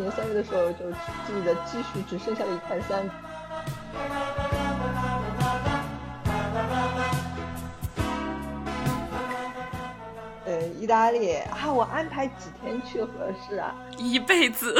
[0.00, 0.90] 去年三月的时候，就
[1.26, 3.06] 自己的积蓄只剩下了一块三。
[10.46, 13.74] 呃，意大利啊，我安排几天去合适啊？
[13.98, 14.74] 一辈子。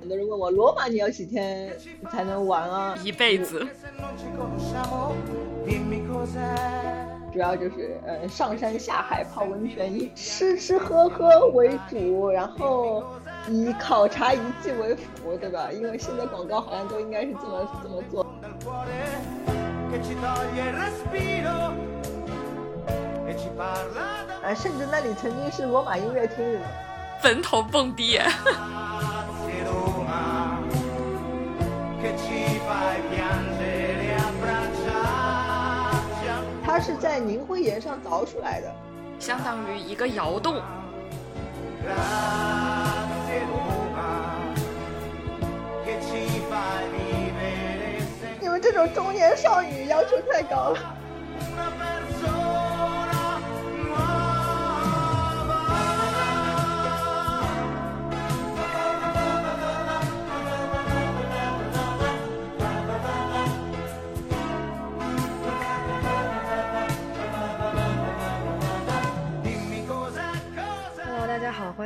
[0.00, 1.72] 很多人问我，罗马你要几天
[2.10, 2.96] 才能玩啊？
[3.04, 3.64] 一辈子。
[7.32, 13.04] 主要就是呃上山下海泡温泉，以吃吃喝喝为主，然后
[13.48, 15.70] 以考察遗迹为辅，对吧？
[15.72, 18.26] 因为现在广告好像都应该是这么这么做。
[24.42, 26.58] 哎，甚至那里曾经是罗马音乐厅，
[27.20, 28.20] 坟头蹦迪。
[36.64, 38.74] 它是在凝灰岩上凿出来的，
[39.18, 40.60] 相当于一个窑洞。
[41.80, 41.92] 你
[48.76, 51.95] 种中年少女要求太高了。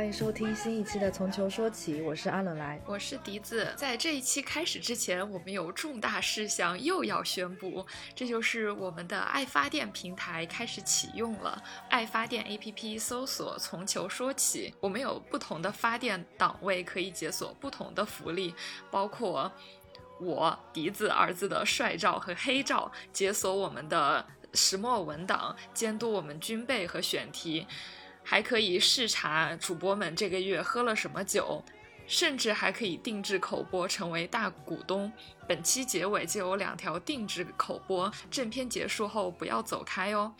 [0.01, 3.71] 欢迎收听新一期的《从球说起》，我是阿冷来，我是笛子。
[3.77, 7.85] 在这一期开始之前，我们有重大事项又要宣布，
[8.15, 11.63] 这就是我们的爱发电平台开始启用了。
[11.87, 18.55] 爱发电 APP 搜索“从球说起”，我们有不同的发电档位可以解锁不同的福利，
[18.89, 19.51] 包括
[20.19, 27.67] 我笛子儿子的帅照和黑照，解锁我们的石墨文档，监督我们军备和选题。
[28.23, 31.63] 还可以视察主播们这个月喝了什么酒，
[32.07, 35.11] 甚至还可以定制口播成为大股东。
[35.47, 40.33] 本期结尾就有两条定制口播，正片结束后不要走开哦。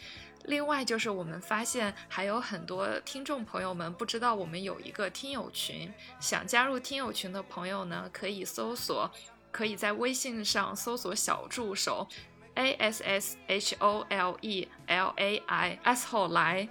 [0.46, 9.12] 另外就是我们发现还有很多听众朋友们不知道我们有一个听友群，想加入听友群的朋友呢，可以搜索，
[9.52, 12.08] 可以在微信上搜索小助手。
[12.56, 16.68] A s s h o l e l a i s 后来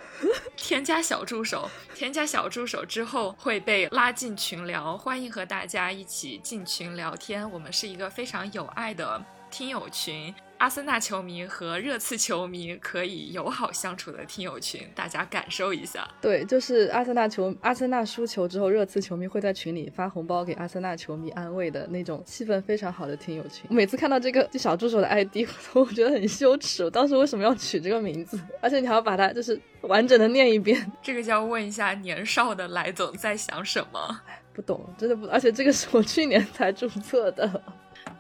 [0.57, 7.49] 添加小助手， 添加小助手之后会被拉进群聊，欢迎和大家一起进群聊天。
[7.51, 10.35] 我们是一个非常有爱的听友群。
[10.61, 16.07] 阿森纳球迷和热刺球迷可以友好相处的听友群，大家感受一下。
[16.21, 23.65] 对，就是阿森纳球，阿森纳输球之后，热刺球迷会在群里发红包给阿森纳球迷安慰的那种气氛非常好的听友群。
[23.71, 26.85] 每次看到这个小助手的 ID， 我觉得很羞耻。
[26.85, 28.39] 我当时为什么要取这个名字？
[28.61, 30.93] 而且你还要把它就是完整的念一遍。
[31.01, 34.21] 这个就要问一下年少的来总在想什么？
[34.53, 35.27] 不懂，真的不。
[35.29, 37.63] 而且这个是我去年才注册的。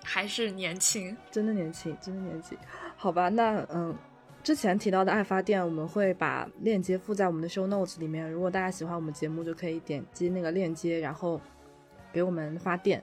[0.03, 2.56] 还是年轻，真的年轻，真的年轻。
[2.97, 3.97] 好吧，那嗯，
[4.43, 8.31] 之前提到的爱发电，我们会把链接附在我们的 show notes 里面。
[8.31, 11.41] 如果大家喜欢我们节目，就可以点击那个链接，然后
[12.12, 13.03] 给我们发电。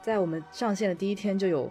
[0.00, 1.70] 在我们上线的第一天，就有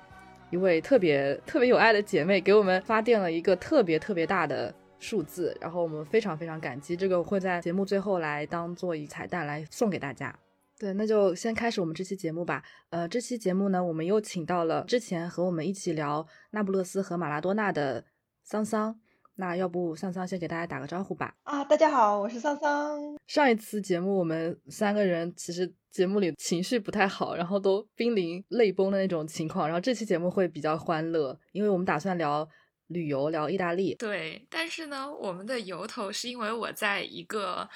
[0.49, 6.95] 一位特别特别有爱的姐妹给我们发电了一个特别特别大的数字，然后我们非常非常感激。
[6.95, 10.33] 这个会在节目最后来当做一彩蛋来送给大家。
[10.81, 12.63] 对，那就先开始我们这期节目吧。
[12.89, 18.03] 呃，这期节目呢，我们又请到了之前和我们一起聊那不勒斯和马拉多纳的
[18.41, 18.99] 桑桑。
[19.35, 21.35] 那要不桑桑先给大家打个招呼吧？
[21.43, 22.99] 啊，大家好，我是桑桑。
[23.27, 29.67] 上一次节目我们三个人其实节目里情绪不太好，然后都濒临泪崩的那种情况。
[29.67, 32.49] 然后这期节目会比较欢乐，因为我们打算聊
[32.87, 33.93] 旅游，聊意大利。
[33.99, 37.69] 对，但是呢，我们的由头是因为我在一个。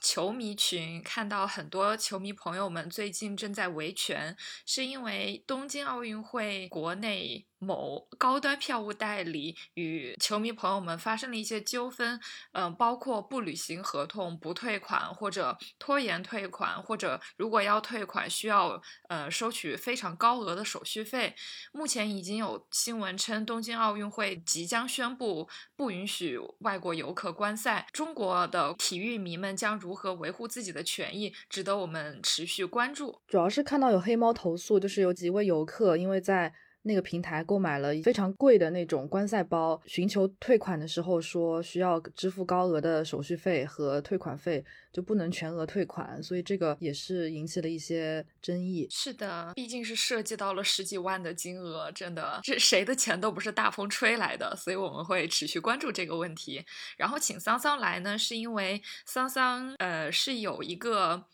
[0.00, 7.49] 球迷群看到很多球迷朋友们最近正在维权，是因为东京奥运会国内。
[7.60, 12.18] 某高端票务代理与球迷朋友们发生了一些纠纷，
[12.52, 21.34] 嗯，包括不履行合同、不退款或者拖延退款，或者如果要退款需要呃收取非常高额的手续费。
[21.72, 25.46] 目前已经有新闻称，东京奥运会即将宣布
[25.76, 33.20] 不允许外国游客观赛，中国的体育迷们将如何维护自己的权益，值得我们持续关注。
[33.28, 36.54] 主要是看到有黑猫投诉，就是有几位游客因为在。
[36.82, 48.86] 那个平台购买了非常贵的那种观赛包，寻求退款的时候说需要支付高额的手续费和退款费，就不能全额退款，所以这个也是引起了一些争议。
[48.90, 56.64] 是的，毕竟是涉及到了十几万的金额，真的，这谁的钱都不是大风吹来的，所以我们会持续关注这个问题。
[56.96, 61.26] 然后请桑桑来呢，是因为桑桑呃是有一个。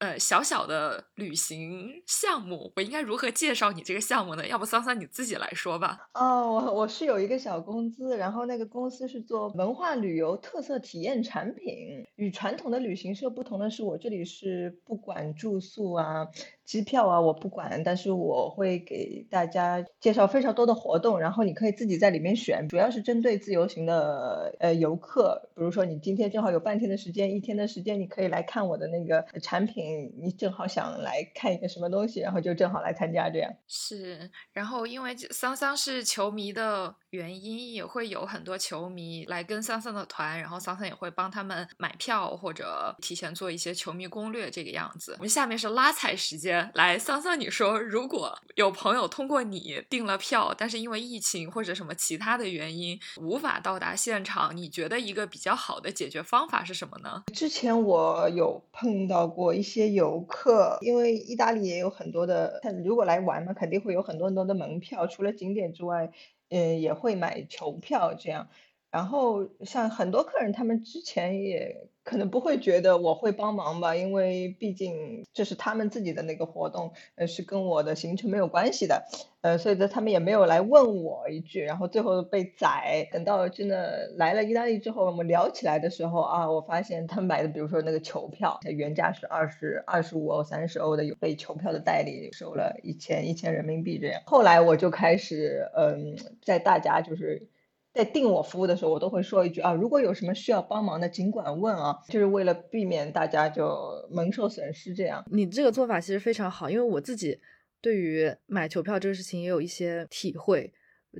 [0.00, 4.46] 呃小小的旅行项目，我应该如何介绍你这个项目呢？
[4.46, 6.08] 要不桑桑你自己来说吧。
[6.14, 12.04] 哦，我我是有一个小公司，然后那个公司是做文化旅游特色体验产品。
[12.16, 16.26] 与传统的旅行社不同的是，我这里是不管住宿啊。
[16.70, 25.50] 机票啊，我不管，但是我会给大家介绍非常多的活动，然后你可以自己在里面选，主要是针对自由行的呃游客。
[25.56, 33.52] 比如说你今天正好有半天的时间，一天的时间，你可以来看我的那个产品，你正好想来看一个什么东西，然后就正好来参加这样。
[33.66, 45.14] 是，然后因为桑桑是球迷的原因，也会有很多球迷来跟桑桑的团，然后桑桑也会帮他们买票或者提前做一些球迷攻略这个样子。
[45.18, 46.70] 我们下面是拉踩时间。
[46.74, 57.24] 来，桑桑，你说，如果有朋友通过你订了票，但是因为疫情或者什么其他的原因无法到达现场，你觉得一个比较好的解决方法是什么呢？
[57.34, 66.08] 之前我有碰到过一些游客，因为意大利也有很多的，如果来玩嘛，肯定会有很多很多的门票，除了景点之外，
[66.50, 68.48] 嗯，也会买球票这样。
[68.90, 71.88] 然后像很多客人，他们之前也。
[72.02, 79.04] 可能不会觉得我会帮忙吧，因为毕竟这是他们自己的那个活动，呃，是跟我的行程没有关系的，
[79.42, 83.06] 呃，所以呢，他们也没有来问我一句，然后最后被宰。
[83.12, 94.22] 等到真的来了意大利之后，我们聊起来的时候啊，我发现他买的，比如说那个球票，它原价是二十二十五欧、三十欧的，有被球票的代理收了一千一千人民币这样。
[94.24, 97.46] 后来我就开始，嗯，在大家就是。
[97.92, 103.68] 在订我服务的时候，我都会说一句啊，如果有什么需要帮忙的，尽管问啊，就是为了避免大家就
[104.10, 104.94] 蒙受损失。
[104.94, 107.40] 这样，你这个做法其实非常好，因为我自己
[107.80, 110.72] 对于买球票这个事情也有一些体会。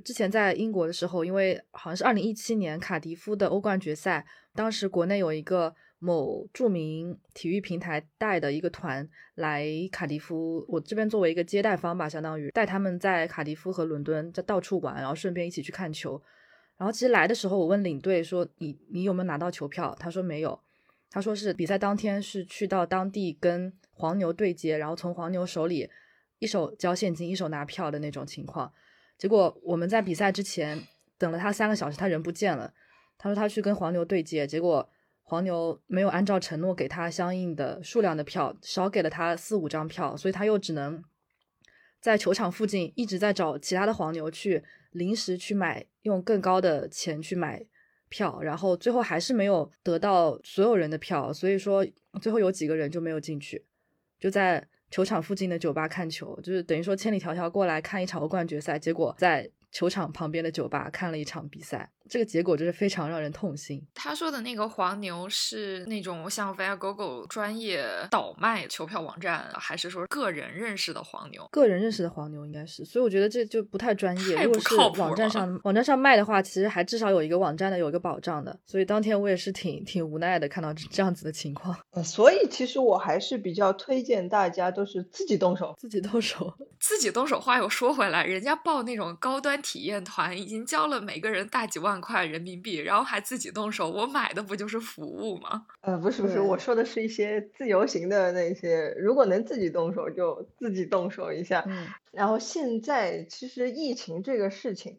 [0.05, 4.25] 之前在英国的时候，因为好像是二零一七年卡迪夫的欧冠决赛，
[4.55, 16.21] 当时国内有一个某著名体育平台带的一个团来卡迪夫，我这边作为一个接待方吧，相当于带他们在卡迪夫和伦敦在到处玩，然后顺便一起去看球。
[16.81, 20.59] 然后其实来的时候，我问领队说：“你你有没有拿到球票？”他说没有。
[21.11, 25.87] 他说是比赛当天是去到当地跟黄牛对接，然后从黄牛手里
[26.39, 28.73] 一手交现金，一手拿票的那种情况。
[29.15, 30.81] 结果我们在比赛之前
[31.19, 32.73] 等了他三个小时，他人不见了。
[33.19, 34.89] 他说他去跟黄牛对接，结果
[35.21, 41.03] 黄牛没有按照承诺给他相应的数量的票，少给了他四五张票，所以他又只能
[42.01, 44.61] 在球场附近一直在找其他的黄牛去。
[44.91, 47.65] 临时去买，用更高的钱去买
[48.09, 51.87] 票，然后最后还是没有得到所有人的票，所以说
[52.21, 53.63] 最后有几个人就没有进去，
[54.19, 61.91] 就在球场附近的酒吧看球，就是等于说千里迢迢过来看一场欧冠决赛，结果在球场旁边的酒吧看了一场比赛。
[62.09, 63.81] 这个结果真是非常让人痛心。
[63.93, 71.47] 他说的那个黄牛是那种像 Viagogo 专业倒卖球票网站，还是说个人认识的黄牛？
[71.51, 74.43] 个人认识的黄牛应该是，所以我觉得这就不太专业。
[74.43, 78.59] 如果是网站上网站上卖的话，其实还至少有一个网站的有一个保障的。
[78.65, 81.73] 所以当天我也是挺挺无奈的，看到这样子的情况。
[82.03, 87.39] 所以其实我还是比较推荐大家都是自己动手，自己动手，自己动手。
[87.39, 92.01] 话又说回来，人家报那种高端体验团，已经交了每个人大几万。
[92.01, 95.67] 块人民币，然后还自己动手，我买的不就是服务吗？
[95.81, 101.63] 呃，不是不是，我说的是一些自由行的那些，如果能自己动手就自己动手一下。
[101.67, 104.97] 嗯，然后现在其实疫情这个事情。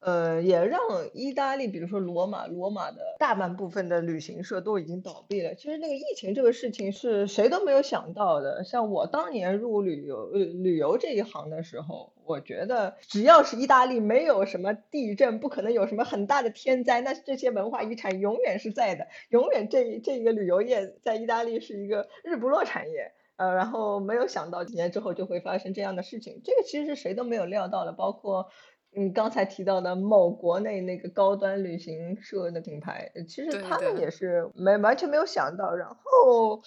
[0.00, 0.80] 呃，也让
[1.12, 5.54] 意大利，比如说罗马，罗马的大半部分的旅行社都已经倒闭了。
[5.54, 8.64] 其实那个疫情这个事情是谁都没有想到的。
[8.64, 23.12] 像我当年入旅游呃旅游这一行的时候，我觉得只要是意大利没有什么地震，不可能有什么很大的天灾，那这些文化遗产永远是在的，永远这这个旅游业在意大利是一个日不落产业。
[23.36, 28.48] 呃，然后没有想到几年之后就会发生这样的事情，这个其实是谁都没有料到的，包括。
[28.92, 35.72] 你，刚才提到的某国内那个高端旅行社的品牌，其实他们也是没完全没有想到。
[35.76, 36.60] 然后，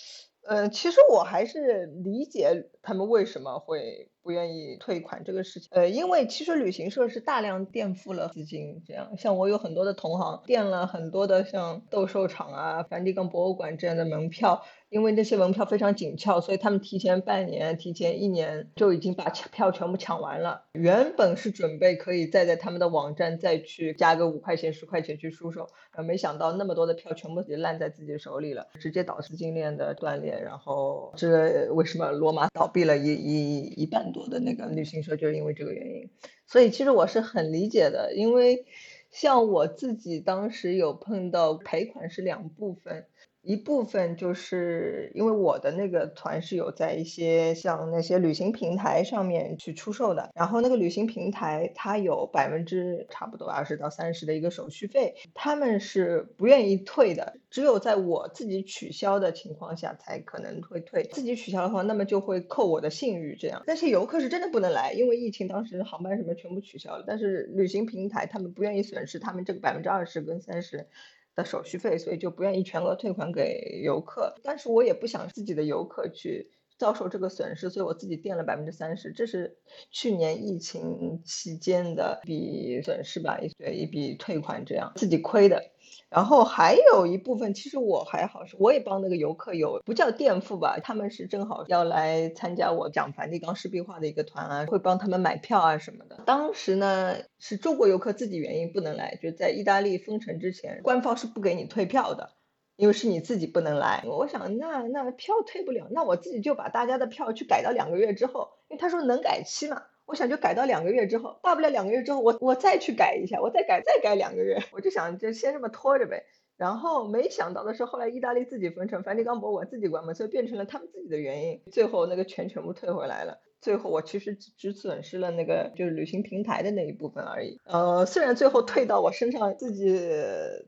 [0.47, 5.69] 呃，其实我还是理解他们为什么会不愿意退款这个事情。
[5.71, 14.63] 呃，因为其实旅行社是大量垫付了资金，这样像我有很多的同行垫了很多的像斗兽场啊、梵蒂冈博物馆这样的门票。
[14.89, 20.65] 因为那些门票非常紧俏，所以他们提前半年、提前一年就已经把票全部抢完了。
[20.73, 30.39] 原本是准备可以再在他们的网站再去加个五块钱、十块钱去出售，呃，没想到那么多的票全部就烂在自己手里了，直接导致金链的断裂。
[30.39, 36.09] 然后这为什么罗马倒闭了一一一半多的那个旅行社，就是因为这个原因。
[36.47, 38.65] 所以其实我是很理解的，因为
[39.11, 43.07] 像我自己当时有碰到赔款是两部分。
[43.43, 61.03] 一部分就是因为我的那个团是有在一些像那些旅行平台上面去出售的，然后那个旅行平台它有百分之差不多二十到三十的一个手续费，他们是不愿意退的，只有在我自己取消的情况下才可能会退。
[61.03, 63.61] 自己取消的话，那么就会扣我的信誉这样。
[63.67, 70.87] 那些游客是真的不能来，因为疫情当时航班什么全部取消了，但是旅行平台他们不愿意损失他们这个百分之二十跟三十。
[71.35, 74.35] 的手续费，所以就不愿意全额退款给游客。
[74.43, 79.11] 但是我也不想自己的游客去遭受这个损失，所以我自己垫了百分之三十。
[79.11, 79.57] 这是
[79.91, 85.71] 去年疫情期间的一笔损失吧，一对一笔退款，这样自己亏的。
[86.09, 96.21] 然后还有一部分，其实我还好，是我也帮那个游客有不叫垫付吧，他们是正好要来参加我讲梵蒂冈湿壁画的一个团啊，会帮他们买票啊什么的。
[96.25, 102.29] 当时呢是中国游客自己原因不能来，就在意大利封城之前，官方是不给你退票的，
[102.75, 104.03] 因为是你自己不能来。
[104.05, 109.83] 我想那那票退不了，那我自己就把大家的票去改到两个月之后，因为他说能改期嘛。
[110.05, 116.25] 我想就改到两个月之后，大不了两个月之后我我再去改一下，我再改再改两个月，我就想就先这么拖着呗。
[116.63, 121.59] 然后没想到的是，后来意大利自己封城，梵蒂冈博物馆自己关门，所以变成了他们自己的原因。
[121.69, 123.41] 最后那个钱全部退回来了。
[123.59, 127.59] 最后我其实只损失了那个就是旅行平台的那一部分而已。
[127.65, 129.99] 呃，虽然最后退到我身上，自己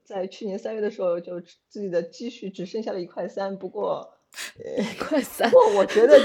[0.03, 4.14] 在去年三月的时候就自己的积蓄只剩下了一块三，不过。
[4.77, 6.17] 一块三，不，我觉得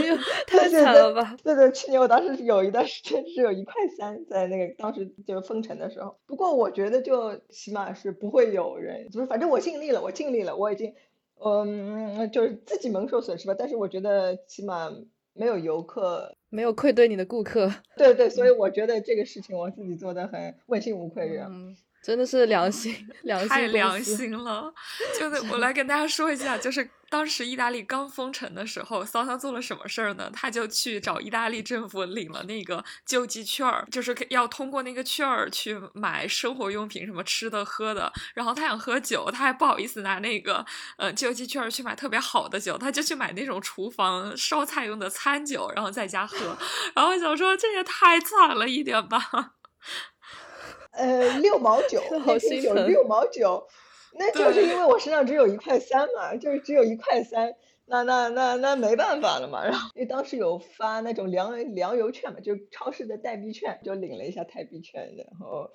[0.46, 1.36] 太惨了吧？
[1.42, 6.16] 对对，去年我当时是有一段时间只有一块三，在那个当时就是封城的时候。
[6.26, 10.94] 不过我觉得就起码是不会有人，就是反正我尽力了，我尽力了，我已经，
[11.44, 13.54] 嗯，就是自己蒙受损失吧。
[13.58, 14.90] 但是我觉得起码
[15.32, 17.72] 没有游客，没有愧对你的顾客。
[17.96, 21.76] 对对， 所以我觉得这个事情我自己做的很问心无愧，这样。
[22.02, 24.72] 真的是良心，良心太良心了。
[25.18, 30.30] 就是我来跟大家说一下， 就是当时意大利刚封城的时候，桑桑做了什么事儿呢？
[30.32, 38.10] 他就去找意大利政府领了那个救济券儿，就是要通过那个券儿去买生活用品，什么吃的喝的。
[38.32, 40.64] 然后他想喝酒，他还不好意思拿那个
[40.96, 46.56] 呃救济券儿去买特别好的酒，他就去买那种厨房烧菜用的餐酒，然后在家喝。
[46.96, 49.52] 然后想说，这也太惨了一点吧。
[51.00, 53.66] 呃，六毛九，那瓶酒六毛九，
[54.12, 57.54] 那就是因为我身上只有一块三嘛，就是只有一块三。
[57.90, 65.68] 那那那那没办法了嘛，然后因为当时有发那种粮粮油券嘛，就超市的代币券，就领了一下代币券，然后，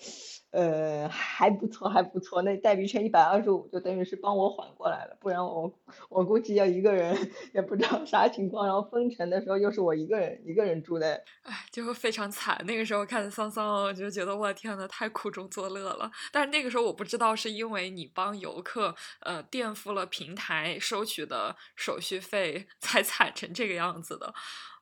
[0.51, 5.69] 呃还不错还不错，那代币券一百二十五就等于是帮我缓过来了，不然我
[6.09, 7.17] 我估计要一个人
[7.53, 12.63] 也不知道啥情况，然后封城的时候又是我一个人一个人住的，哎，就会非常惨。
[12.65, 16.09] 那个时候看桑桑，我就觉得我天呐，太苦中作乐了。
[16.31, 22.04] 但是那个时候我不知道是因为你帮游客呃垫付了平台收取的手续。
[22.05, 24.31] 续费 才惨成这个样子的，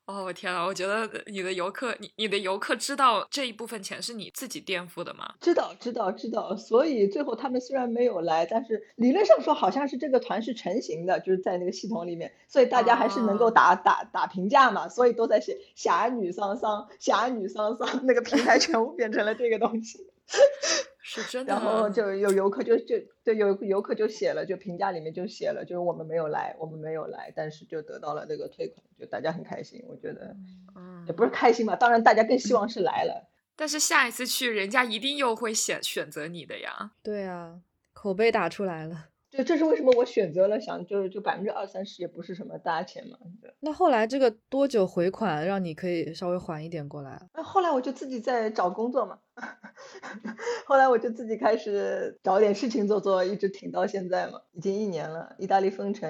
[0.06, 0.66] 哦天啊！
[0.66, 5.34] 我觉得你的游客，你你的游客知道这一部分钱是你自己垫付的吗？
[5.40, 6.54] 知道，知道，知道。
[6.58, 20.06] 所以最后他们虽然没有来，但是理论上说好像是这个团是成型的，就是在那个系统里面，所以大家还是能够打打打评价嘛，所以都在写侠女桑桑，侠女桑桑， 那个平台全部变成了这个东西。
[21.06, 29.84] 是真的，然后就有游客就就对有游客就写了，就评价里面就写了，就是我们没有来，我们没有来，但是就得到了那个退款，就大家很开心。
[29.88, 30.36] 我觉得，
[30.76, 33.30] 嗯，也不是开心吧，当然大家更希望是来了。
[33.56, 36.92] 但是下一次去，人家一定又会选选择你的呀。
[37.04, 37.60] 对啊，
[37.94, 39.10] 口碑打出来了。
[39.30, 43.18] 对，这是为什么我选择了想，就是就百分之二三十也不是什么大钱嘛。
[43.60, 47.22] 那后来这个多久回款，让你可以稍微缓一点过来？
[47.34, 49.20] 那后来我就自己在找工作嘛，
[50.66, 55.36] 后来我就自己开始找点事情做做，一直挺到现在嘛，已经一年了。
[55.38, 56.10] 意大利封城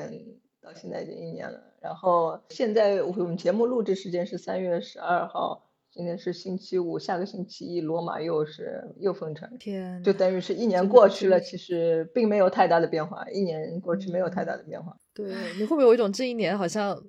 [0.61, 5.69] 到现在已经一年了，然后现在我们节目录制时间是三月十二号。
[5.95, 14.97] 今天是星期五，下个星期一罗马又是又封城，天，就等于是一年过去了，其实并没有太大的变化，一年过去没有太大的变化。
[15.13, 15.27] 对，
[15.59, 16.99] 你会不会有一种这一年好像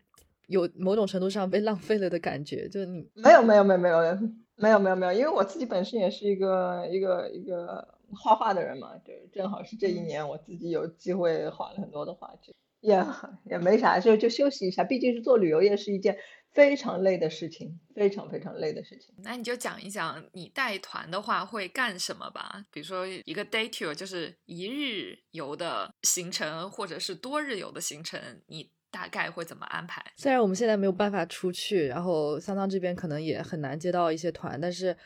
[0.49, 2.69] 有某种程度上被浪费了的感觉？
[2.69, 4.19] 就你没有没有没有没有
[4.57, 13.05] 没有没有没有，因为我自己本身也是一个一个一个画画的人嘛，就正好是这一年我自己有机会画了很多的画，就也
[13.45, 16.19] 也没啥，就就休息一下，毕竟是做旅游业是一件。
[16.55, 19.13] 非常累的事情，非常非常累的事情。
[19.25, 22.65] 那你就讲一讲你带团的话会干什么吧。
[22.71, 30.01] 比如说一个 day tour，就是一日游的行程，或者是多日游的行程，你大概会怎么安排？
[30.15, 34.97] 虽然我们现在没有办法出去，然后桑桑这边可能也很难接到一些团，但是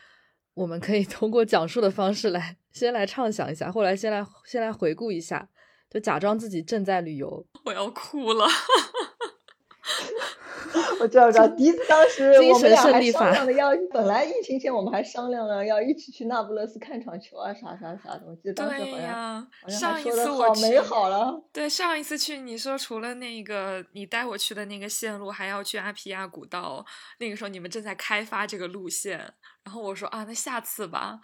[0.53, 5.49] 我们可以 通过讲述的方式来先来畅想一下，后来先来先来回顾一下。
[5.89, 7.47] 就假装自己正在旅游。
[7.65, 8.45] 我要哭了。
[10.99, 18.23] 我知道，我知道， 第一次当时我们俩还商量的要，本来疫情前我们还商量了要一起去那不勒斯看场球啊，啥啥啥的。
[18.27, 21.41] 我记得当时对好像呀，上一次我美好了。
[21.51, 26.85] 对，上一次去你说除了那个你带我去的那个线路，还要去阿皮亚古道，
[27.19, 29.17] 那个时候你们正在开发这个路线，
[29.63, 31.19] 然后我说啊，那下次吧，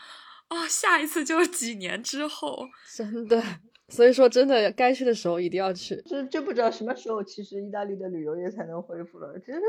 [0.47, 3.41] 啊，下一次就是几年之后，真的，
[3.87, 5.95] 所以说真的该去的时候一定要去。
[6.01, 9.61] 就就不知道什么时候，其实意大利的旅游业才能恢复了，其实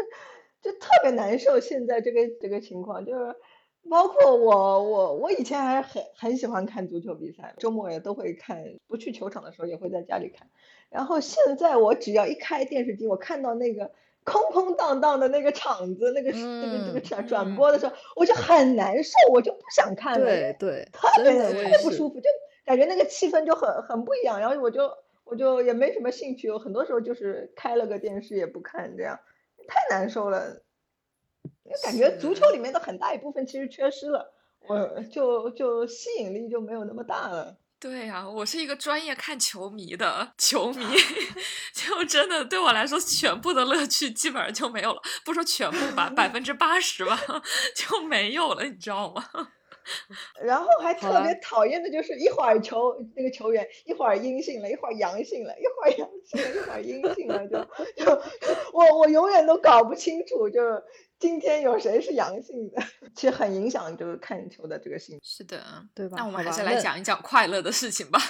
[0.62, 1.61] 就特别难受。
[1.61, 3.35] 现在这个这个情况，就是
[3.90, 10.49] 包括我我我以前还很很喜欢看足球比赛，周末也都会看，不去球场的时候也会在家里看。
[10.88, 13.92] 然后现在我只要一开电视机，我看到那个
[14.25, 20.25] 空空荡荡的那个场子，那个这个这个嗯转转播的时候，我就很难受，我就不想看了。
[20.25, 21.32] 对对，特别。
[21.38, 22.28] 特别不舒服，就
[22.66, 24.90] 感觉那个气氛就很很不一样，然后我就
[25.25, 29.18] 我就也没什么兴趣，我很多时候就是开了个电视也不看，这样
[29.66, 30.62] 太难受了。
[31.64, 34.32] 因为感觉足球里面的很大一部分其实缺失了，
[34.68, 37.56] 我就就吸引力就没有那么大了。
[37.78, 40.85] 对呀、我是一个专业看球迷的球迷，
[41.75, 45.02] 就真的对我来说，全部的乐趣基本上就没有了。
[45.25, 47.18] 不说全部吧， 百分之八十吧
[47.76, 49.23] 就没有了，你知道吗？
[50.43, 57.59] 然后还特别讨厌的就是一会儿球那个球员一会儿阴性了，一会儿阳性了，一会儿阳性了，一会儿阴性了，就
[58.05, 58.23] 就
[58.73, 60.83] 我我永远都搞不清楚，就是
[61.19, 62.83] 今天有谁是阳性的，
[63.14, 65.21] 其实很影响就是看球的这个兴趣。
[65.23, 65.61] 是的，
[65.95, 68.21] 对吧那我们还是来讲一讲快乐的事情吧。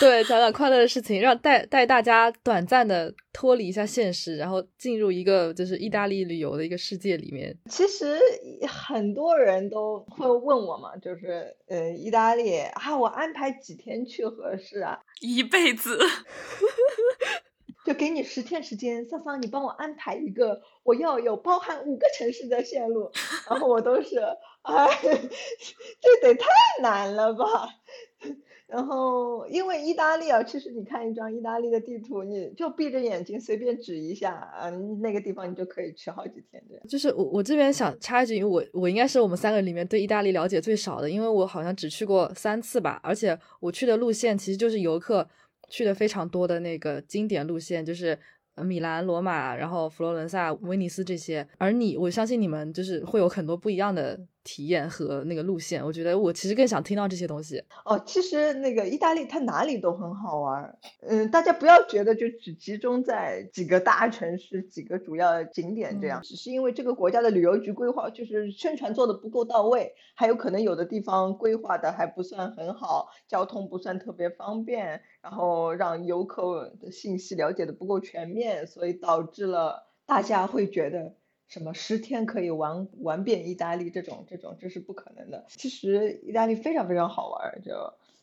[0.00, 7.56] 对，讲讲快乐的事情，让带带大家短暂的脱离一下现实，然后进入一个就是意大利旅游的一个世界里面。
[7.70, 8.18] 其实
[8.66, 14.98] 很多人都会问我嘛，就是呃，意大利啊，我安排几天去合适啊？
[15.20, 15.98] 一辈子，
[17.86, 23.12] 就给你十天时间，桑桑，你帮我安排一个，我要有包含五个城市的线路，
[23.48, 24.18] 然后我都是，
[24.62, 24.88] 哎，
[26.00, 26.48] 这得太
[26.82, 27.44] 难了吧？
[28.66, 36.80] 然后，因为意大利啊，其实你看一张意大利的地图，你就闭着眼睛随便指一下，嗯，那个地方你就可以去好几天对。
[36.88, 45.28] 就是我我这边想插一句，因为我我应该是我们三个里面对意大利了解最少的，因为我好像只去过三次吧，而且我去的路线其实就是游客
[45.68, 48.18] 去的非常多的那个经典路线，就是
[48.62, 51.46] 米兰、罗马，然后佛罗伦萨、威尼斯这些。
[51.58, 55.84] 而你，我相信你们就是会有很多不一样的体验和那个路线。
[55.84, 57.62] 我觉得我其实更想听到这些东西。
[57.84, 81.14] 哦，其实那个意大利它哪里都很好玩儿，嗯，大家不要觉得就只集中在几个大城市、几个主要景点这样，只是因为这个国家的旅游局规划就是宣传做的不够到位，还有可能有的地方规划的还不算很好，交通不算特别方便，然后让游客的信息了解的不够全面，所以导致了大家会觉得。
[81.46, 85.44] 什么十天可以玩玩遍意大利这种这种这是不可能的。
[85.48, 87.72] 其实意大利非常非常好玩儿，就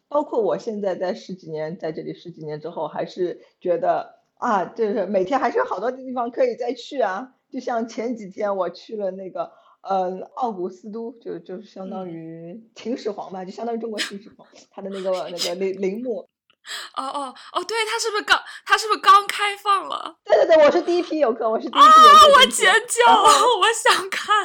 [0.10, 7.36] 包括我现在在十几年在这里十几年之后，还是觉得啊，就是每天还是有好多地方可以再去啊。
[7.50, 16.28] 就像前几天我去了那个呃奥古斯都，就就是相当于秦始皇吧，就相当于中国秦始皇他的那个那个 陵陵墓。
[16.96, 20.16] 哦哦哦，对，他是不是刚他是不是刚开放了？
[20.24, 22.34] 对对对，我是第一批游客，我是第一啊批游客。
[22.38, 24.36] 我尖叫，我想看。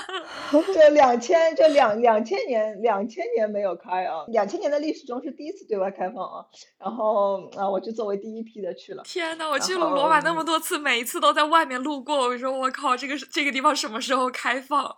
[0.72, 6.44] 这两千这两两千年两千年没有开啊，两千年的历史中是第一次对外开放啊。
[6.78, 9.02] 然后啊，我就作为第一批的去了。
[9.04, 12.16] 天呐，我去了罗马那么多次，每一次都在外面路过。
[12.28, 14.96] 我说我靠，这个是这个地方什么时候开放？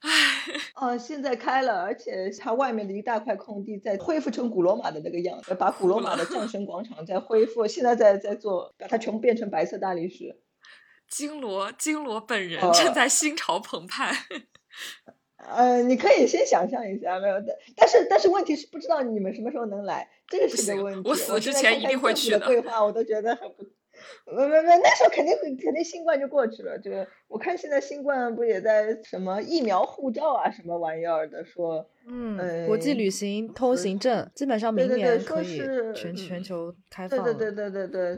[0.00, 0.10] 唉，
[0.74, 10.40] 呃，现在开了，而且它外面的一大块空地在恢复成古罗马的那个样子，把古罗马的战神广场在恢复，现在在在做，把它全部变成白色大理石。
[11.06, 14.14] 金罗金罗本人呃正在心潮澎湃。
[15.36, 21.08] 呃，你可以先想象一下，没有的，但是但是问题是不知道你们什么时候能来，这个是个问题。
[21.08, 23.64] 我死之前一定会去的的规划我都觉得很不。
[24.26, 26.78] 没没没，那时候肯定会肯定新冠就过去了。
[26.78, 26.90] 就
[27.28, 35.58] 我看现在新冠不也在什么疫苗护照啊什么玩意儿的说，嗯，国际旅行通行证基本上明年可以
[35.94, 37.22] 全全球开放。
[37.24, 38.16] 对对对对对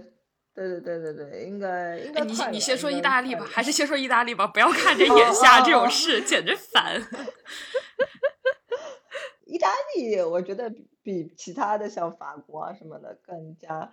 [0.54, 2.24] 对对对对对对，应该应该。
[2.24, 4.46] 你你先说意大利吧，还是先说意大利吧？
[4.46, 7.00] 不要看着 眼下这种事，简直烦。
[9.46, 13.90] 意大利，我觉得比其他的像法国啊什么的更加。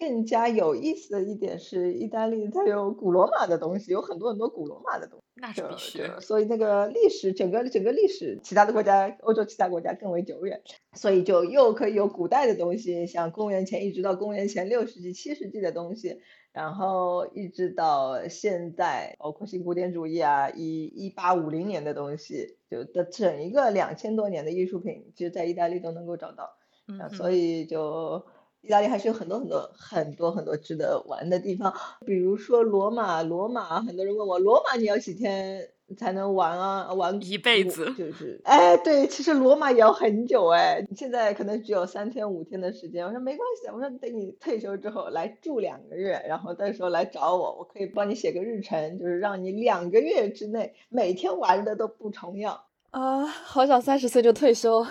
[0.00, 5.24] 更加有意思的一点是，意大利它有古罗马的东西，有很多很多古罗马的东西。
[5.34, 6.02] 那是必须。
[6.20, 10.62] 所以那个历史，整个整个历史，其他的国家，欧洲其他国家更为久远，
[10.94, 16.20] 所以就又可以有古代的东西，像公元前一直到公元前六世纪、七世纪的东西，
[16.54, 26.56] 然后一直到现在，包括新古典主义啊，一一八五零年的东西，就的整一个两千多年的艺术品，其实在意大利都能够找到。
[26.88, 28.24] 嗯，所以就。
[28.62, 31.72] 意大利还是有很多很多很多很多值得玩的地方，
[32.04, 33.22] 比如说罗马。
[33.22, 36.92] 罗马很多人问我，罗马你要几天才能玩啊？
[36.92, 40.84] 玩一辈子就是，哎，对，其实罗马也要很久哎。
[40.96, 43.06] 现在可能只有三天五天的时间。
[43.06, 52.60] 我说没关系，我说等你退休之后来住两个月，然后到时候来找我，我可以帮你写个日程，就是让你两个月之内每天玩的都不重样。
[52.90, 54.84] 啊，好想三十岁就退休，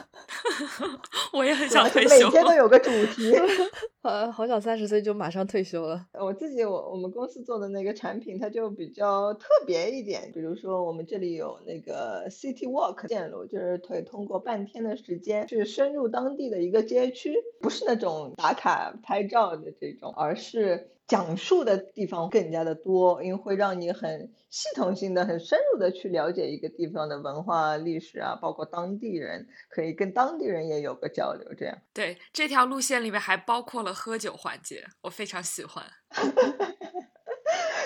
[1.33, 3.33] 我也很想退休，每天都有个主题。
[4.01, 6.07] 呃，好想三十岁就马上退休了。
[6.13, 10.31] 我自己，我我们公司做的那个产品，它就比较特别一点。
[10.33, 20.91] 比如说，我们这里有那个 City Walk 线路，就是可以通过半天的时间去深入当地的一个街区，不是那种打卡拍照的这种，而是。
[21.09, 31.51] 讲述的地方更加的多，因为会让你很系统性的、很深入的去了解一个地方的文化历史啊，包括当地人，可以跟当地人也有个交流。
[31.57, 35.83] 这样，对这条路线里面还包括了喝酒环节，我非常喜欢。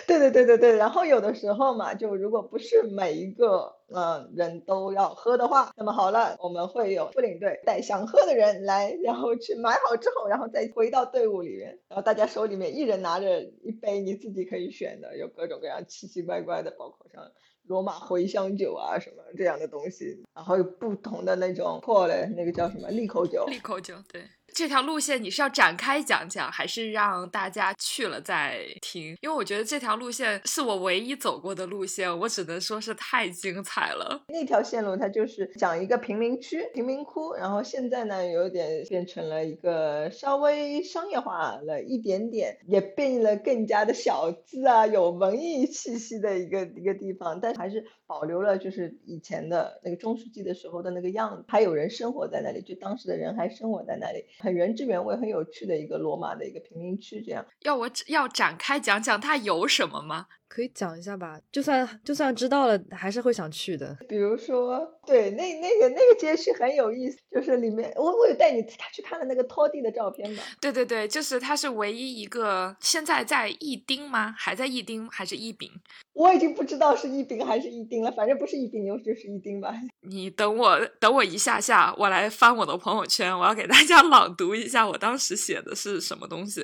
[0.06, 17.32] 对对对对对，然后有的时候嘛，就如果不是每一个嗯人都要喝的话，那么好了，我们会有副领队带想喝的人来，然后去买好之后，然后再回到队伍里面，然后大家手里面一人拿着一杯你自己可以选的，有各种各样奇奇怪怪的，包括像
[17.64, 23.46] 罗马茴香酒啊什么这样的东西，然后有不同的那种破嘞，那个叫什么利口酒？
[23.46, 24.22] 利口酒，对。
[24.54, 29.18] 这条路线你是要展开讲讲，还是让大家去了再听？
[29.22, 34.24] 因为我觉得这条路线是我唯一走过的路线，我只能说是太精彩了。
[34.28, 54.24] 那条线路它就是讲一个贫民区、贫民窟，然后现在呢有点变成了一个稍微商业化了一点点，也变了更加的小资啊，有文艺气息的一个一个地方，但还是保留了就是以前的那个中世纪的时候的那个样子，还有人生活在那里，就当时的人还生活在那里。
[54.38, 60.28] 很原汁原味、很有趣的一个罗马的一个贫民区，这样要我要展开讲讲它有什么吗？
[60.54, 63.98] 可以讲一下吧，就算就算知道了，还是会想去的。
[64.08, 68.62] 比如说，对那那个那个街区很有意思，就是里面我我有带你
[68.94, 70.44] 去看了那个拖地的照片吧？
[70.62, 74.36] 对对对，就是它是唯一一个现在在一丁吗？
[74.38, 75.68] 还在一丁还是一丙？
[76.14, 79.74] 我已经不知道是一丙还是一丁了，反正不是一丙牛就是一丁吧。
[80.08, 86.64] 你等我等我一下下，我来翻我的朋友圈，我要给大家朗读一下我当时写的是什么东西。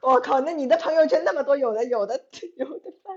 [0.00, 2.14] 我靠，那你的朋友圈那么多，有的有的
[2.58, 2.83] 有。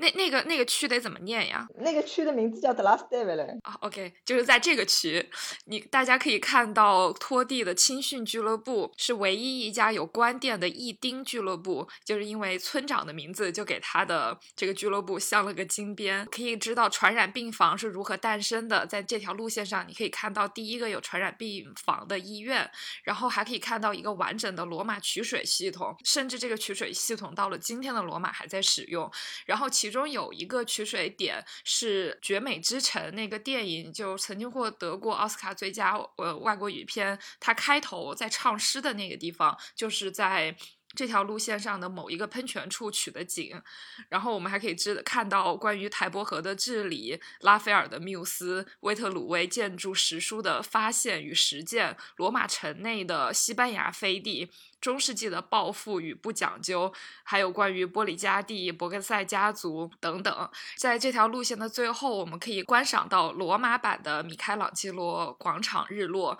[0.00, 1.64] 那那个那个区得怎么念呀？
[1.78, 3.58] 那个区的名字叫 The Last Day 嘞。
[3.62, 5.30] 啊，OK，就是在这个区，
[5.66, 16.26] 你大家可以看到拖地的青训俱乐部是唯一一家有关店的一丁俱乐部，就是因为村长的名字就给他的这个俱乐部镶了个金边。
[16.32, 22.68] 可以知道传染病房是如何诞生的，在这条路线上你可以看到第一个有传染病房的医院，
[23.04, 26.40] 然后还可以看到一个完整的罗马取水系统，甚至。
[26.40, 29.12] 这个取水系统到了今天的罗马还在使用，
[29.44, 37.18] 然后其其中有一个取水点是《绝美之城》那个电影，就曾经获得过奥斯卡最佳呃外国语片。
[37.40, 40.54] 它开头在唱诗的那个地方，就是在
[40.94, 43.60] 这条路线上的某一个喷泉处取的景。
[44.08, 54.50] 然后我们还可以知看到关于台伯河的治理、拉斐尔的缪斯、威特鲁威建筑史书的发现与实践、罗马城内的西班牙飞地。
[54.80, 56.90] 中世纪的暴富与不讲究，
[57.22, 66.38] 还有关于波里加蒂、博格塞家族等等，在这条路线的最后，我们可以观赏到罗马版的米开朗基罗广场日落。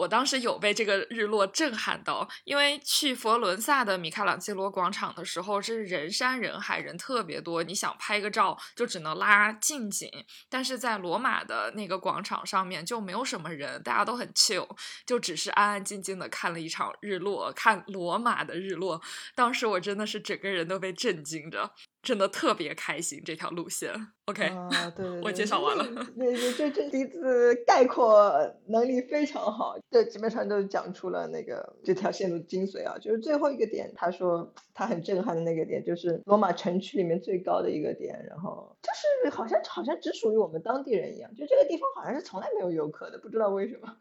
[0.00, 10.10] 我当时有被这个日落震撼到，因为去佛伦萨的米开朗基罗广场的时候是人山人海，人特别多，你想拍个照就只能拉近景。
[10.48, 14.66] 但是在罗马的那个广场上面就没有什么人，大家都很 chill，
[15.04, 19.02] 就只是安安静静的看了一场日落，看罗马的日落。
[19.34, 21.74] 当时我真的是整个人都被震惊着。
[22.02, 23.92] 真的特别开心这条路线
[24.24, 25.84] ，OK，啊，对对， 对我介绍完了。
[26.16, 28.32] 对对，这这笛子概括
[28.68, 32.96] 能力非常好，这基本上都讲出了那个这条线路精髓啊。
[32.98, 38.90] 就是最后一个点，他说他很震撼的那个点，就是罗马城区里面最高的一个点，然后就
[39.28, 43.94] 是好像好像只属于我们当地人一样，就这个地方好像是从来没有游客的，不知道为什么。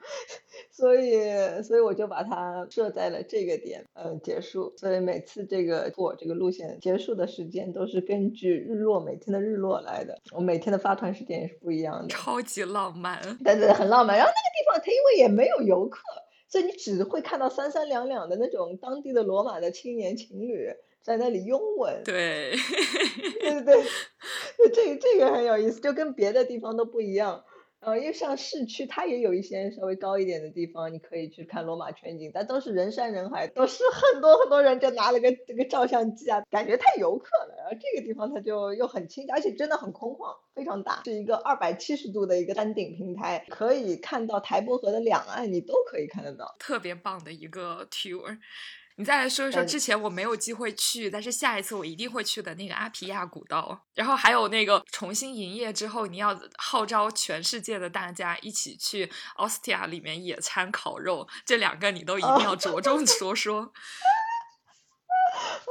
[0.72, 4.74] 所以，所以我就把它设在了这个点，呃，结束。
[4.78, 10.20] 所以每次这个我这个路线结束的时间都是根据日落每天的日落来的。
[10.32, 14.18] 我每天的发团时间也是不一样的，超级浪漫，对对，很浪漫。
[14.18, 16.02] 然后那个地方它因为也没有游客，
[16.48, 20.70] 所以你只会看到三三两两的那种当地的罗马的青年情侣
[21.02, 22.02] 在那里拥吻。
[22.04, 22.54] 对，
[23.42, 23.84] 对对对，
[24.74, 27.44] 这这个很有意思，就跟别的地方都不一样。
[27.82, 37.56] 呃，因为像市区，它也有一些稍微高一点的地方，你可以去看罗马全景，但都是人山人海，都是很多很多人就拿了个这个照相机啊，感觉太游客了。
[37.58, 48.38] 然后这个地方它就又很清，而且真的很空旷，非常大，是一个二百七十度的一个山顶平台，可以看到台伯河的两岸，你都可以看得到，特别棒的一个 tour。
[49.00, 63.72] 你再来说一说之前我没有机会去，但是下一次我一定会去的那个阿皮亚古道，然后还有那个重新营业之后，你要号召全世界的大家一起去奥斯提亚里面野餐烤肉，这两个你都一定要着重说说。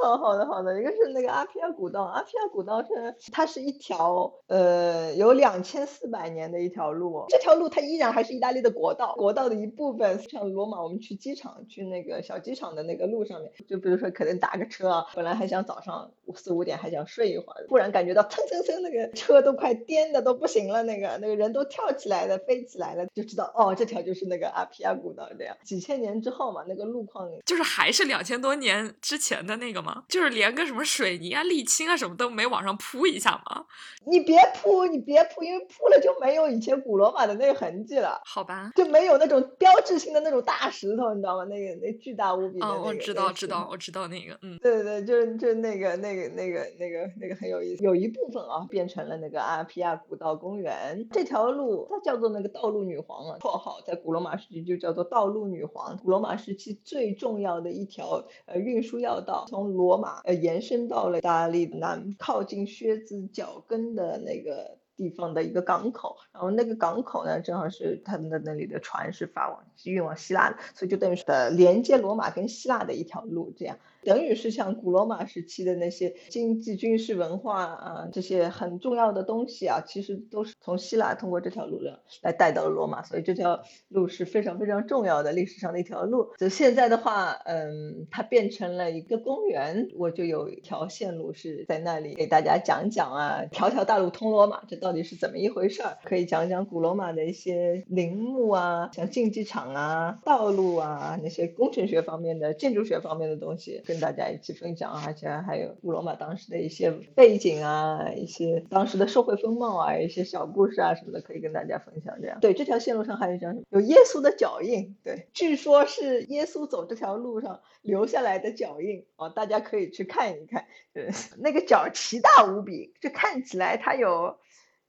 [0.01, 10.19] 哦，好的好的，一个是那个阿皮亚古道，阿皮亚古道是它是一条呃有两千四百年的一条路，这条路它依然还是意大利的国道，国道的一部分。
[10.29, 25.55] 像罗马，我们去机场去那个小机场的那个路上面，就比如说可能打个车啊，本来还想早上四五点还想睡一会儿，突然感觉到蹭蹭蹭那个车都快颠的都不行了，那个那个人都跳起来了飞起来了，就知道哦这条就是那个阿皮亚古道这样。
[25.63, 30.03] 几千年之后嘛，那个路况就是还是两千多年之前的那个吗？
[30.07, 33.65] 就是连个什么水泥啊、沥青啊什么都没往上铺一下吗？
[34.05, 38.21] 你别铺，你别铺，因为铺了就没有以前古罗马的那个痕迹了。
[38.25, 41.45] 好吧，就没有那种标志性的那种大石头，你知道吗？
[41.45, 42.81] 那个那巨大无比的那个。
[42.81, 47.83] 我知道，知道，我知道那个，嗯，对对对，就是就是那个那个那个那个那个很有意思。
[47.83, 55.97] 有一部分啊变成了那个阿皮亚古道公园，这条路它叫做那个道路女皇啊，绰号在古罗马时期就叫做道路女皇。
[55.97, 73.77] 古罗马时期最重要的一条呃运输要道，从罗马呃延伸到了意大利南靠近靴子脚跟的那个地方的一个港口，然后那个港口呢，正好是他们的那里的船是发往是运往希腊的，所以就等于是的连接罗马跟希腊的一条路，这样。
[74.03, 86.29] 等于是像古罗马时期的那些经济、军事、文化啊，这些很重要的东西啊，其实都是从希腊通过这条路来来带到了罗马，所以这条路是非常非常重要的历史上的一条路。
[86.37, 95.97] 就现在的话，嗯，它变成了一个公园，我就有一条线路是在那里给大家讲讲啊，条条大路通罗马，这到底是怎么一回事儿？
[96.03, 103.81] 可以讲讲古罗马的一些陵墓啊，像竞技场啊、道路啊那些工程学方面的、建筑学方面的东西。
[103.89, 112.15] 跟大家一起分享，而且还有古罗马当时的一些背景啊，一些当时的社会风貌啊，一些小故事啊什么的，可以跟大家分享。
[112.21, 120.67] 这样，对这条线路上还有一张有耶稣的脚印，对，据说是耶稣走这条路上留下来的脚印啊，大家可以去看一看。
[120.93, 121.09] 对，
[121.41, 124.37] 那个脚奇大无比，就看起来它有。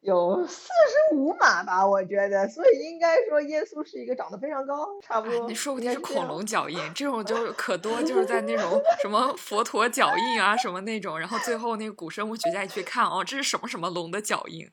[0.00, 0.68] 有四
[1.10, 5.46] 十五码吧，我觉得，所以应该说耶稣是一个长得非常高，差不多。
[5.46, 14.66] 你说不定是恐龙脚印，这种就是可多，就是在那种什么佛陀脚印啊什么那种，然后最后那个古生物学家一去看，哦，这是什么什么龙的脚印？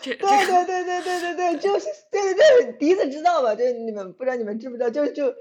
[0.00, 3.54] 这对对对对对对对，就是对对对，第一次知道吧？
[3.54, 4.90] 就你们不知道你们知不知道？
[4.90, 5.34] 就就。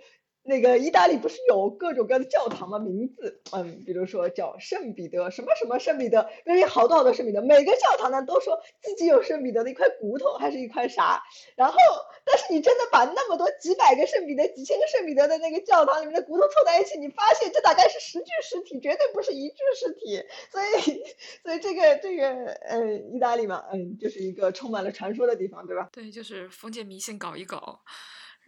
[0.43, 2.77] 那个意大利不是有各种各样的教堂吗？
[2.77, 11.23] 名字，嗯，比如说叫圣彼得什么什么圣彼得，因为好多好多圣彼得，每个教堂呢都说自己有圣彼得的一块骨头还是一块啥，
[11.55, 11.77] 然后，
[12.25, 21.03] 但是你真的把那么多几百个圣彼得、几千个圣彼得的那个教堂里面的骨头凑在一起，你发现这大概是十具尸体，绝对不是一具尸体，所以，
[21.41, 25.89] 所以这个这个，呃，意大利嘛，嗯，就是一个充满了传说的地方，对吧？
[25.93, 27.79] 对，就是封建迷信搞一搞。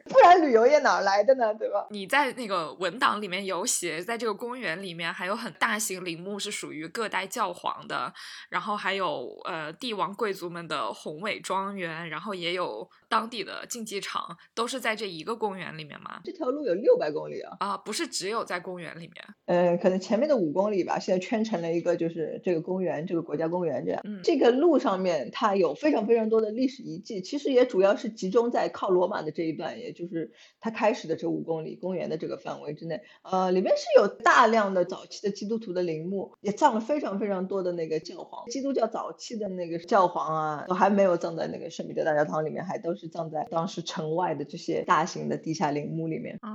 [0.03, 1.53] 不然旅游业哪来的呢？
[1.55, 1.87] 对吧？
[1.89, 8.13] 你在那个文档里面有写，在这个公园里面还有很大型陵墓是属于各代教皇的，
[8.49, 16.21] 然后还有呃帝王贵族们的宏伟庄园，然后也有当地的竞技场，都是在这一个公园里面吗？
[16.23, 17.57] 这条路有六百公里啊！
[17.59, 19.25] 啊，不是只有在公园里面。
[19.45, 24.01] 嗯，可能前面的五公里吧，现在圈成了一个就是这个公园，这个国家公园这样。
[24.03, 29.95] 嗯，这个路上面它有非常非常多的历史遗迹，其实也主要是集中在靠罗马的这一段，也。
[29.95, 46.37] 就是它开始的这五公里公园的这个范围之内，呃，里面是有大量的早期的基督徒的陵墓，也葬了非常非常多的那个教皇，基督教早期的那个教皇啊，都还没有葬在那个圣彼得大教堂里面，还都是葬在当时城外的这些大型的地下陵墓里面。
[46.41, 46.51] 啊，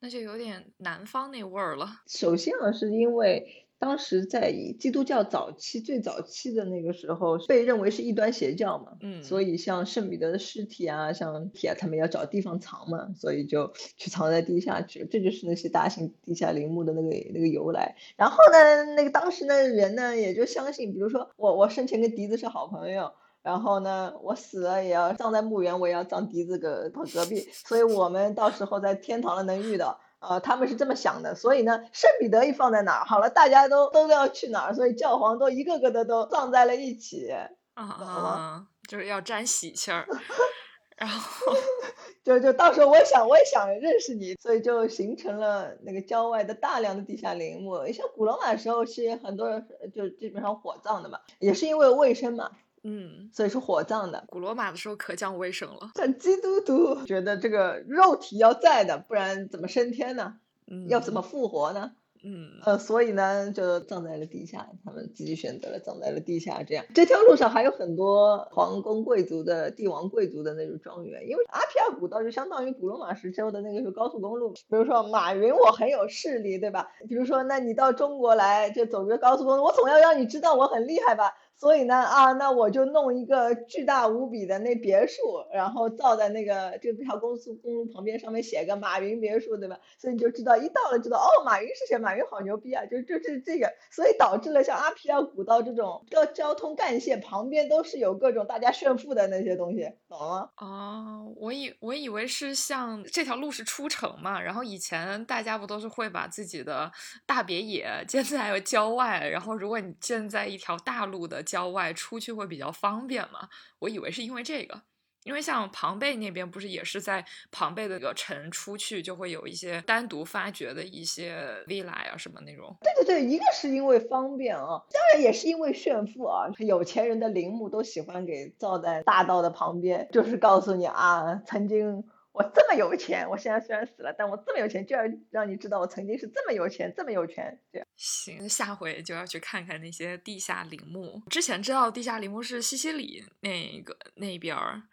[0.00, 1.88] 那就有点南方那味儿了。
[2.06, 3.64] 首先啊，是因为。
[3.80, 17.94] 当时在基督教早期最早期的那个时候，被认为是异端邪教嘛，嗯，所以像圣彼得的尸体啊，像体啊，他们要找地方藏嘛，所以就去藏在地下去，这就是那些大型地下陵墓的那个那个由来。
[18.16, 23.12] 然后呢，那个当时的人呢，也就相信，比如说我我生前跟笛子是好朋友，
[23.48, 29.98] 然后呢，我死了也要葬在墓园，我也要葬笛子个隔壁，所以我们到时候在天堂了能遇到。
[30.18, 37.32] 呃，他们是这么想的，所以呢，圣彼得一放在哪儿，好了，大家都都要去哪儿，所以教皇都一个个的都葬在了一起，
[37.72, 40.06] 啊， 就是要沾喜气儿，
[40.98, 41.52] 然后
[42.22, 47.86] 就就到时候我想我也想认识你，所以就形成了那个郊外的大量的地下陵墓。
[47.86, 52.50] 像古罗马时候是很多人就基本上火葬的嘛，也是因为卫生嘛。
[52.82, 54.24] 嗯，所以是火葬的。
[54.28, 55.90] 古罗马的时候可讲卫生了。
[55.94, 60.38] 但基督徒觉得这个肉体要在的，不然怎么升天呢？
[60.66, 61.92] 嗯，要怎么复活呢？
[62.24, 64.68] 嗯，呃，所以呢，就葬在了地下。
[64.84, 66.64] 他们自己选择了葬在了地下。
[66.64, 71.28] 这样，这条路上还有很多皇宫贵族的、帝王贵族的那种庄园。
[71.28, 74.50] 因为阿皮亚古道就相当于古罗马时期的那个是高速公路。
[74.50, 76.88] 比如说马云，我很有势力，对吧？
[77.08, 81.32] 比如说，那你到中国来就走个高速公路，我总要让你知道我很厉害吧。
[81.58, 89.76] 所以呢，啊，那我就弄一个巨大无比的那别墅，然后造在那个这条高速公路旁边，上面写个马云别墅，对吧？
[89.98, 91.98] 所以你就知道，一到了知道，哦，马云是谁？
[91.98, 92.86] 马云好牛逼啊！
[92.86, 100.50] 就就是这个，所以导致了像阿皮尔古道这种交交通干线旁边都是有各种大家炫富的那些东西，懂了吗？
[100.58, 106.92] 哦，我以我以为是像这条路是出城嘛，然后以前大家不都是会把自己的
[107.26, 111.42] 大别野 建在郊外，然后如果你建在一条大路的。
[111.48, 113.48] 郊外出去会比较方便嘛？
[113.78, 114.82] 我以为是因为这个，
[115.24, 122.76] 因为像庞贝那边不是也是在庞贝的那个城出去就会有一些单独发掘的一些 villa 啊什么那种。
[122.82, 126.48] 对对对，一个是因为方便啊，当然也是因为炫富啊。
[126.58, 132.04] 有钱人的陵墓都喜欢给造在大道的旁边，就是告诉你啊，曾经。
[132.30, 137.58] 我这么有钱，我现在虽然死了，但我这么有钱，就要让你知道我曾经是这么有钱，这么有钱。
[137.72, 141.20] 这样行，下回就要去看看那些地下陵墓。
[141.28, 144.84] 之前知道地下陵墓是西西里那个那边儿，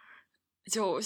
[0.69, 0.99] 就。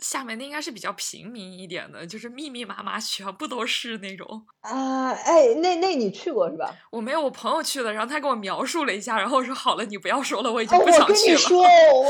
[0.00, 4.26] 下面那应该是比较平民一点的，就是密密麻麻，全部都是那种
[4.60, 5.10] 啊！
[5.12, 6.74] 哎，那那你去过是吧？
[6.90, 11.06] 我没有，我朋友去的，然后他给我描述了一下，然后我说好了，你不要说了，我已经不想去了。
[11.06, 11.62] 我跟你说，
[11.94, 12.00] 我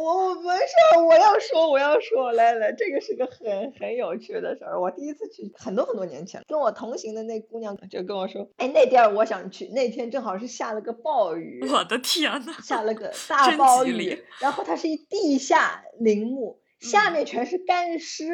[0.00, 4.80] 我我没事，我要说，我要说，来来，这个是个很很有趣的事儿。
[4.80, 9.66] 我第一次去很多很多年前，跟我同行的那姑娘就跟我说，哎，那地儿我想去。
[9.68, 16.58] 那天正好是下了个暴雨，我的天呐，下了个大暴雨，然后它是一地下陵墓。
[16.84, 18.28] 下面全是干尸，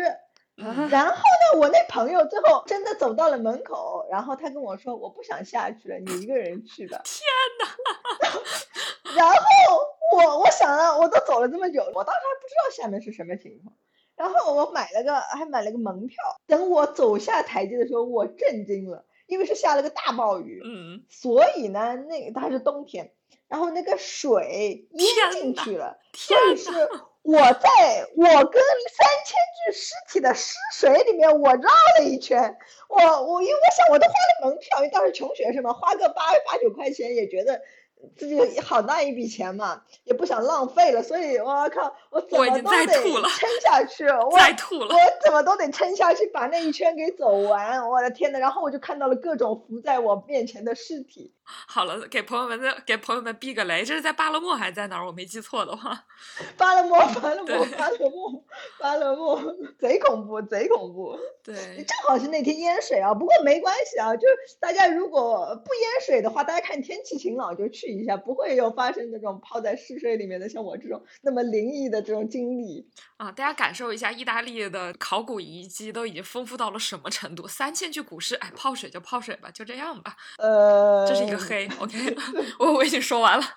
[0.91, 7.25] 然后呢，我那朋友最后真的走到了门口，然后他跟我说：“我不想下去了，你一个人去吧。”天
[7.61, 9.15] 哪！
[9.17, 9.35] 然后
[10.17, 13.75] 我我想了，我都走了这么久，我当时还不知道下面是什么情况，
[14.17, 16.17] 然后我买了个还买了个门票。
[16.47, 23.13] 等我走下台阶的时候，我震惊了，因为是下了个大暴雨，嗯，所以呢，那它是冬天，
[23.49, 26.71] 然后那个水淹进去了，所以是。
[27.23, 27.71] 我在
[28.17, 32.57] 我跟三千具尸体的尸水里面，我绕了一圈。
[32.89, 37.61] 我我因为我想，我都花了门票，因为当时穷学生嘛，花个八八九块钱也觉得。
[38.17, 47.89] 自己好大一笔钱嘛，也不想浪费了，所以我靠，我怎么都得撑下去，我我怎么都得撑下去，把那一圈给走完。
[47.89, 51.33] 我的天呐，然后我就看到了各种浮在我面前的尸体。
[51.67, 55.07] 好了，给朋友们的给朋友们避个雷，这是在巴勒莫还是在哪儿？
[55.07, 56.05] 我没记错的话，
[56.57, 58.45] 巴勒莫，巴勒莫，巴勒莫，
[58.79, 59.43] 巴勒莫，
[59.79, 61.19] 贼恐怖，贼恐怖。
[61.43, 67.90] 对，正好是那天淹水啊，不过没关系啊，就是大家如果不淹水的话，大家看天气晴朗就去。
[67.99, 73.31] 一下不会有发生这种泡在湿水里面的像我这种那么灵异的这种经历啊！
[73.33, 77.47] 大家感受一下，意大利的考古遗迹都已经丰富到了什么程度？
[77.49, 80.17] 三千具古尸，哎，泡水就泡水吧，就这样吧。
[80.39, 82.17] 呃，这是一个黑， OK，
[82.59, 83.45] 我我已经说完了。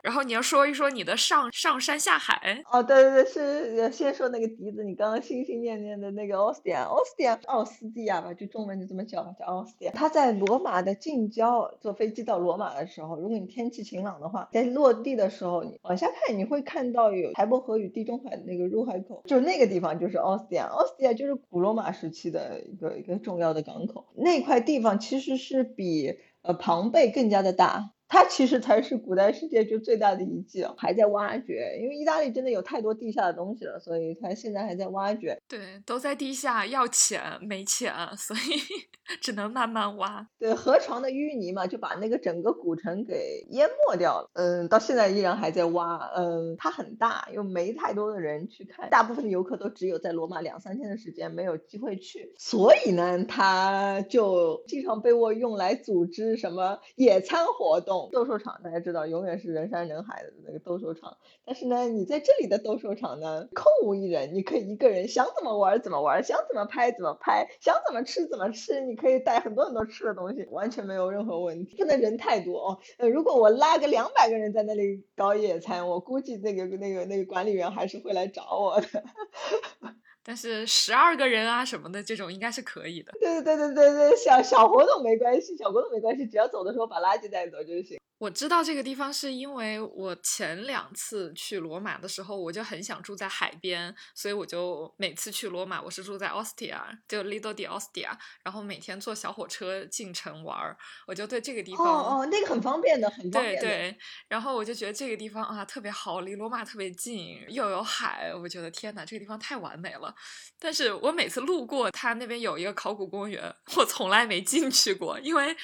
[0.00, 9.92] 然后你要说一说你的上上山下海哦，对对对，是先说那个笛子，你刚刚心心念念的那个奥斯蒂亚，奥斯蒂亚，奥斯蒂亚吧，就中文就这么叫，叫奥斯蒂亚。
[9.92, 27.94] 他在罗马的近郊，坐飞机到罗马的时候，如果你天气晴朗的话，在落地的时候，你往下看，你会看到有台伯河与地中海的那个入海口，就那个地方就是奥斯蒂亚，奥斯蒂亚就是古罗马时期的一个一个重要的港口，那块地方其实是比呃庞贝更加的大。
[28.08, 31.78] 它其实才是古代世界就最大的遗迹啊，还在挖掘。
[31.80, 35.38] 因为意大利真的有太多地下的东西了，所以它现在还在挖掘。
[35.46, 38.40] 对，都在地下，要钱没钱，所以
[39.20, 40.26] 只能慢慢挖。
[40.38, 44.30] 对，河床的淤泥嘛，就把那个整个古城给淹没掉了。
[44.32, 46.10] 嗯，到现在依然还在挖。
[46.16, 52.32] 嗯，它很大，又没太多的人去看，大部分的游客都只有在罗马两三天的时间，没有机会去。
[52.38, 57.97] 所以呢，它就经常被我用来组织什么野餐活动。
[58.12, 61.16] 斗兽场大家知道，永远是人山人海的那个斗兽场。
[61.44, 68.80] 但是呢，你在这里的斗兽场呢，空无一人，你可以一个人想怎么玩怎么玩，想怎么拍怎么拍，想怎么吃怎么吃。
[68.80, 71.76] 你可以带很多很多吃的东西，完全没有任何问题。
[71.76, 72.78] 不能人太多哦。
[72.98, 78.86] 呃，如果我拉个两百个人在那里搞野餐，我估计那个那个那个管理员还是会来找我的。
[80.28, 83.10] 但是十二个人啊什么的这种应该是可以的。
[83.18, 87.98] 对对对对对对，小小活动没关系，小活动没关系，只要走的时候把垃圾带走就行。
[88.18, 98.10] 我知道这个地方是因为我前两次去罗马的时候，我就很想住在海边，所以我就每次去罗马，我是住在 Ostia，就 Lido di Ostia，
[98.42, 110.12] 然后每天坐小火车进城玩儿，我就对这个地方哦哦，那个很方便的，很方便对对，然后我就觉得这个地方啊特别好，离罗马特别近，又有海，我觉得天哪，这个地方太完美了。
[110.58, 115.56] 但是我每次路过它那边有一个考古公园，我从来没进去过，因为。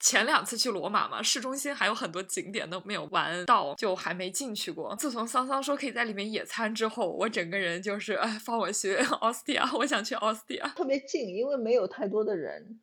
[0.00, 4.94] 前两次去罗马嘛，市中心还有很多景点都没有玩到，就还没进去过。
[4.96, 12.78] 自从桑桑说可以在里面野餐之后，我整个人就是哎，放我去奥斯蒂亚，我想去奥斯蒂亚，特别近，因为没有太多的人，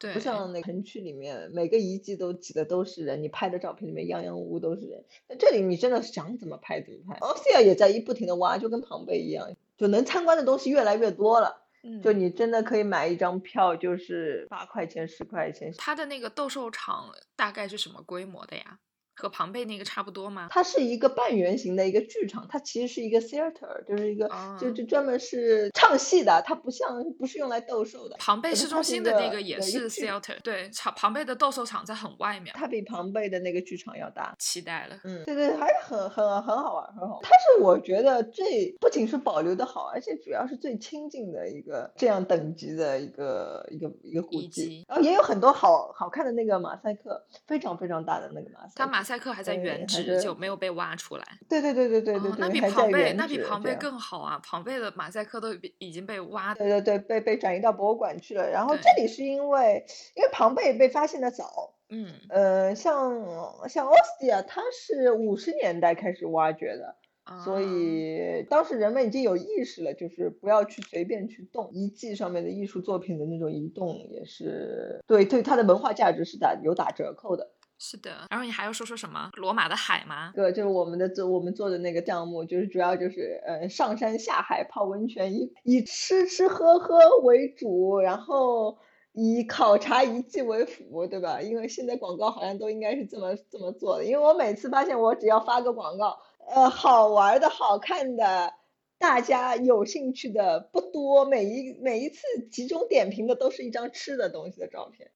[0.00, 5.04] 对，不像那城区里面每个遗迹都挤的都是人，你拍的照片里面样样屋都是人。
[5.28, 7.18] 那这里你真的想怎么拍怎么拍。
[7.20, 11.63] 奥斯蒂亚也在一不停的挖，就跟庞贝一样，就能参观的东西越来越多了。
[12.02, 15.72] 就你真的可以买一张票，就是八块钱、十块钱。
[15.76, 18.78] 它的那个斗兽场大概是什么规模的呀？
[19.16, 20.48] 和庞贝那个差不多吗？
[20.50, 28.16] 它是一个半圆形的一个剧场，它其实是一个 theater，就是一个就就专门是唱戏的，它不像不是用来斗兽的。
[28.18, 34.34] 庞贝市中心的那个也是 theater，对，场庞贝的斗兽场在很外面，它比庞贝的那个剧场要大。
[34.38, 37.20] 期待了，嗯，对对，还是很很很好玩，很好。
[37.22, 44.84] 它是我觉得最不仅是保留的好，而且主要是最亲近的一个这样等级的一个一个一个古迹。
[44.88, 48.72] 然后也有很多好好看的那个马赛克，非常非常大的那个马赛。
[48.74, 51.24] 它马赛克还在原址，就没有被挖出来。
[51.48, 54.40] 对对对对对对对，那比庞贝那比庞贝更好啊！
[54.42, 58.50] 庞贝的马赛克都已经被挖，对对对，被被转移到博物馆去了。
[58.50, 59.84] 然后这里是因为
[60.16, 66.96] 因为庞贝被发现的早，嗯呃，像像奥斯蒂亚，它是五十年代开始挖掘的。
[67.42, 77.52] 所以当时人们已经有意识了，就是不要去随便去动遗迹上面的艺术作品的那种移动，也是对对它的文化价值是打有打折扣的。
[77.76, 79.30] 是的，然后你还要说说什么？
[79.34, 80.32] 罗马的海吗？
[80.34, 88.78] 对，就是我们的做我们做的那个项目，就是主要就是呃上山下海泡温泉，以以吃吃喝喝为主，然后
[89.12, 91.42] 以考察遗迹为辅，对吧？
[91.42, 94.04] 因为现在广告好像都应该是这么这么做的。
[94.04, 96.18] 因为我每次发现，我只要发个广告，
[96.48, 98.54] 呃，好玩的好看的，
[98.98, 105.10] 大家有兴趣的不多，每一每一次集中点评的都是一张吃的东西的照片。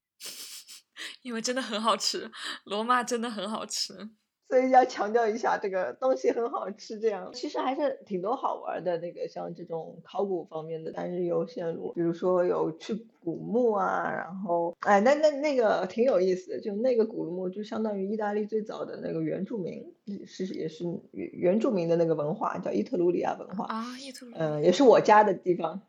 [1.21, 2.29] 因为真的很好吃，
[2.65, 3.93] 罗马真的很好吃，
[4.47, 6.99] 所以要强调一下这个东西很好吃。
[6.99, 19.93] 这样其实还是挺多好玩的，那个像这种考古方面的单日游线路，比如说有去古墓啊，然后哎，那那那个挺有意思的，就那个古墓就相当于意大利最早的那个原住民，
[20.25, 25.81] 是也是原原住民的那个文化，叫伊特鲁里亚文化啊，伊特鲁，嗯，也是我家的地方。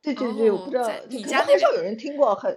[0.00, 2.56] 对对对，我不知道，你家很少有人听过很。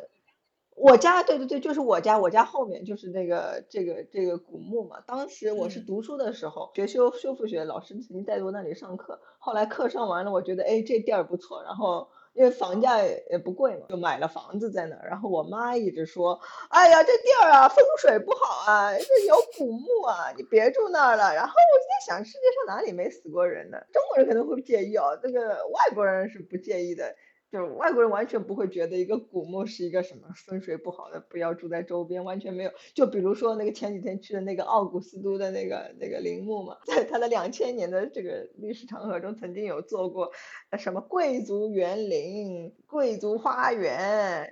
[0.78, 5.02] 我家对对对，就是我家，我家后面就是那个这个这个古墓嘛。
[5.08, 9.20] 当时我是读书的时候，学修修复学，老师曾经带我那里上课。
[9.40, 15.08] 后来课上完了，我觉得哎这地儿不错，然后因为房价也不贵嘛，就买了房子在那儿。
[15.10, 21.34] 然后我妈一直说，哎呀这地儿啊风水不好啊，这有古墓啊，你别住那儿了。
[21.34, 23.80] 然后我就在想，世界上哪里没死过人呢？
[23.92, 27.16] 中国人可能会介意哦，这个外国人是不介意的。
[27.50, 32.72] 就是外国人完全不会觉得一个古墓是一个什么风水不好的，不要住在周边，完全没有。
[32.94, 40.32] 就比如说那个前几天去的那个奥古斯都的那个那个陵墓嘛，在他的两千年的这个历史长河中，曾经有做过
[40.78, 44.52] 什么贵族园林、贵族花园、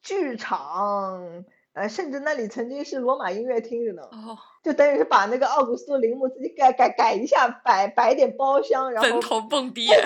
[0.00, 4.02] 剧场，呃，甚至那里曾经是罗马音乐厅的呢。
[4.02, 9.88] 哦，就等于是把那个奥古斯都陵墓自己改改改一下，摆摆点包厢，然后坟头蹦迪。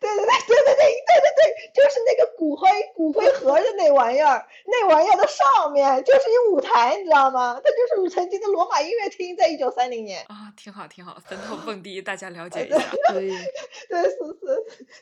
[0.00, 7.60] 对对对对对对对对对，就是那个骨灰骨灰盒的那玩意儿，那玩意儿的上面就是一舞台，你知道吗？
[7.62, 10.22] 它就是曾经的罗马音乐厅，在一九三零年。
[10.28, 12.78] 啊，挺好挺好，坟头 蹦迪，大家了解一下。
[13.12, 13.28] 可以，
[13.88, 14.16] 对，是是，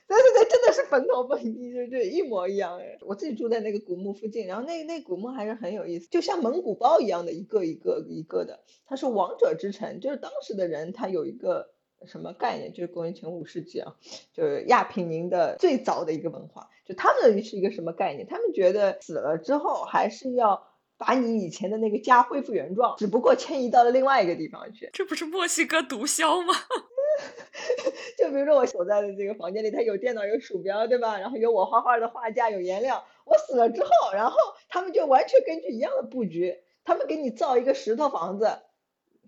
[0.06, 2.96] 对对对，真的是坟头蹦迪，就就一模一样哎。
[3.02, 8.60] 我自己住在那个古墓附近，然后那那古墓还是很有意思，就像蒙古包一样的，一个一个一个的。
[8.86, 11.70] 它是王者之城，就是当时的人他有一个
[12.04, 13.96] 什么概念，就是公元前五世纪啊，
[14.32, 18.26] 就是亚平宁的最早的一个文化，就他们是一个什么概念？
[18.26, 20.68] 他们觉得死了之后还是要
[20.98, 24.90] 把你以前的那个家恢复原状，只不过迁移到了另外一个地方去。
[24.92, 26.54] 这不是墨西哥毒枭吗？
[28.18, 31.18] 就比如说我所在的这个房间里，它有电脑、有鼠标，对吧？
[31.18, 33.04] 然后有我画画的画架、有颜料。
[33.24, 34.36] 我死了之后，然后
[34.68, 38.58] 他们就完全根据一样的布局，他们给你造一个石头房子，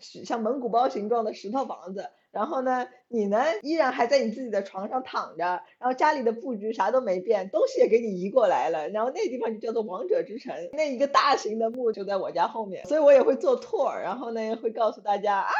[0.01, 2.11] 像蒙古包形状的石头房子。
[2.31, 5.45] 然后呢，你呢依然还在你自己的床上躺着，
[5.79, 8.89] 然后家里的布局啥都没变，东西也给你移过来了。
[8.91, 15.51] 然后那地方就叫做王者之城，那一个大型的墓就在我家后面，所以我也会做 tour，然后呢会告诉大家啊，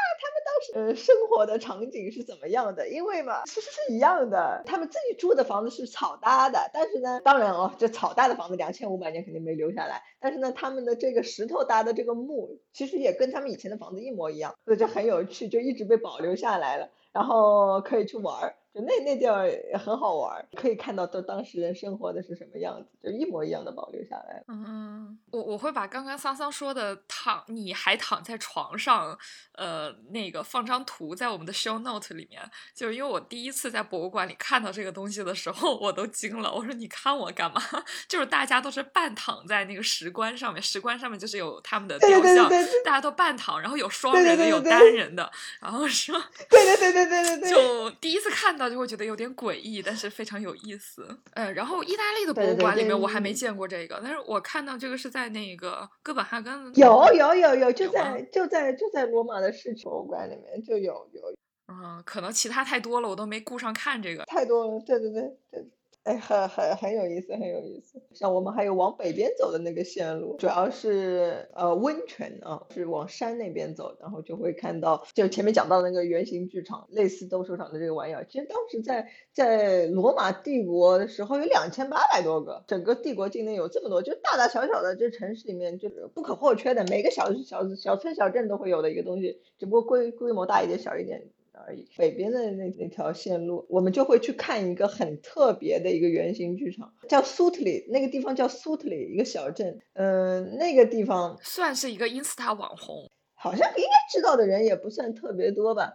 [0.73, 2.87] 呃生活的场景是怎么样的。
[2.89, 16.89] 因为嘛，其实是一样的，他们自己住的房子是草搭的，但是呢，当然哦，这草搭的房子两千五百年肯定没留下来，但是呢，他们的这个石头搭的这个墓，其实也跟他们以前的房子一模一样，所以就很有趣，就一直被保留下来了。
[17.11, 24.43] 然后可以去玩儿，就那那地儿也很好玩儿，可以看到都当时人生活的是什么样子，就一模一样的保留下来。
[24.47, 29.17] 嗯，我我会把刚刚桑桑说的躺，你还躺在床上，
[29.53, 32.41] 呃，那个放张图在我们的 show note 里面，
[32.75, 36.53] 就是因为我第一次在博物馆里看到这个东西的时候，我都惊了。
[36.53, 37.61] 我说你看我干嘛？
[38.07, 42.47] 就是大家都是半躺在那个石棺上面，石棺上面就是有他们的雕像，
[42.85, 46.15] 大家都半躺，然后有双人的，有单人的，然后说，
[46.49, 51.07] 对对对对对对对，就第一次看到就会觉得有点诡异，但是非常有意思。
[51.33, 61.33] 呃，然后意大利的博物馆里面我还没见过这个，但是我看到这个是在那个哥本哈根，有有有有，就在就在就在罗马的市博物馆里面就有有。
[61.71, 64.25] 嗯，可能其他太多了，我都没顾上看这个。
[64.25, 65.65] 太多了，对对对对。
[66.03, 68.01] 哎，很很很有意思，很有意思。
[68.13, 78.25] 像我们还有往北边走的那个线路，主要是呃温泉啊，是往山那边走，然后就会看到，就前面讲到那个圆形剧场，类似斗兽场的这个玩意儿。
[78.27, 91.27] 其实当时在在罗马帝国的时候有两千八百多个，整个帝国境内有这么多，就大大小小的这城市里面就是不可或缺的，每个小小小村小镇都会有的一个东西，只不过规规模大一点，小一点。
[91.69, 91.87] 而已。
[91.95, 99.79] 北边的那那条线路，我们就会去看一个很特别的一个圆形剧场，叫苏特里，那个地方叫苏特里，一个小镇。
[99.93, 105.93] 嗯，那个地方算是一个 Insta 网红，好像应该知道的人也不算特别多吧。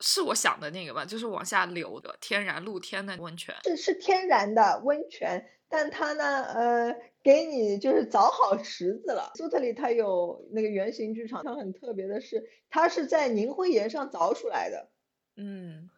[0.00, 3.54] 是我想的那个吧，就是往下流的天然露天的温泉。
[3.64, 9.30] 是是天然的温泉，但它呢，呃，给你就是凿好池子了。
[9.36, 14.88] 苏特里它有那个圆形剧场，它很特别的是，它是在凝灰岩上凿出来的。
[15.36, 15.88] 嗯，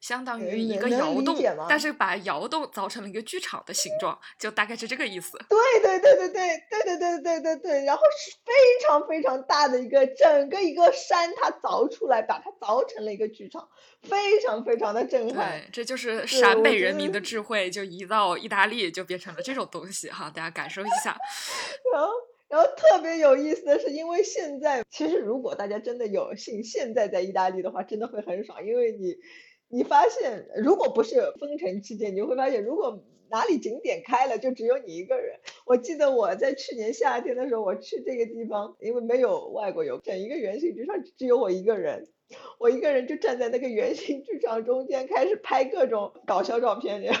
[0.00, 1.36] 相当于一个窑洞，
[1.68, 5.38] 但是把窑洞凿成了一个剧场的形状，就大概是这个意思。
[5.48, 8.52] 对对对对对对对对对对对，然后是非
[8.86, 13.68] 常非常大的一个整个一个山，它凿出来，把它凿成了一个剧场，
[14.02, 15.60] 非常非常的震撼。
[15.60, 21.16] 对，这就是陕北人民的智慧，就移到意大利就变成了这种东西哈，大家感受一下。
[21.92, 22.08] 然后。
[22.48, 29.16] 然后特别有意思的是，因为现在其实如果大家真的有幸现在在意大利的话，真的会很爽，因为你
[29.68, 35.38] 你发现如果不是封城期间，你会发现如果哪里景点开了，就只有你一个人。
[35.66, 42.08] 我记得我在去年夏天的时候，我去这个地方，因为没有外国游，整一个圆形剧场只有我一个人，
[42.58, 47.20] 我一个人就站在那个圆形剧场中间，开始拍各种搞笑照片，这样。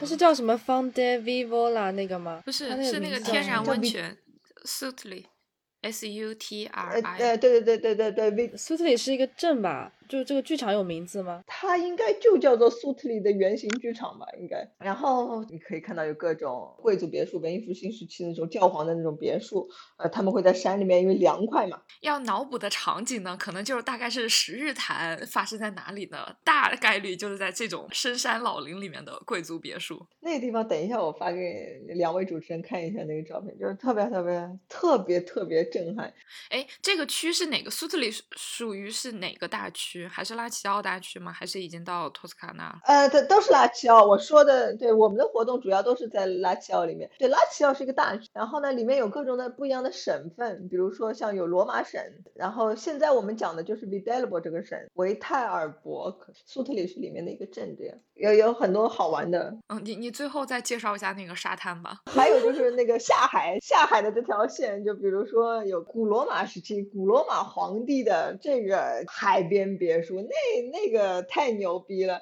[0.00, 2.42] 它是叫什么 Fonde Vivola 那个吗？
[2.44, 4.16] 不是，是那个天然温泉
[4.64, 7.18] ，Sutli，S U T R I。
[7.18, 9.92] 呃，对对对对对对，Sutli 是一个镇吧？
[10.08, 11.42] 就这个剧场有名字吗？
[11.46, 14.68] 它应该就叫做苏特里的圆形剧场吧，应该。
[14.78, 19.68] 然后你可以看到有各种贵族别墅，文艺复兴时期那种教皇的那种别墅。
[19.98, 21.80] 呃，他们会在山里面，因为凉快嘛。
[22.00, 26.36] 要脑补的场景呢，可能就是大概是十日谈发生在哪里呢？
[26.44, 30.06] 大概率就是在这种深山老林里面的贵族别墅。
[30.20, 36.12] 那个地方，等一下我发给两位主持人看一下那个照片，就是特别特别特别特别震撼。
[36.50, 37.70] 哎，这个区是哪个？
[37.70, 39.95] 苏特里属于是哪个大区？
[40.08, 41.32] 还是拉齐奥大区吗？
[41.32, 42.76] 还是已经到托斯卡纳？
[42.84, 44.04] 呃，都都是拉齐奥。
[44.04, 47.10] 我说的，对我们的活动主要都是在拉齐奥里面。
[47.18, 52.02] 对，拉齐奥是一个大区，然后呢，里面有各种的不一样的省份，比如说像有罗马省，
[52.34, 59.56] 然后现在我们讲的就是 Vidalbo 这个省，维泰尔伯克，苏特里是里面的一个镇，这样有有很多好玩的。
[59.68, 62.00] 嗯，你你最后再介绍一下那个沙滩吧。
[62.12, 70.28] 还有就是那个下海下海的这条线，就比如说有古罗马时期古罗马皇帝的这个海边别墅，那
[70.72, 72.20] 那个太牛逼了。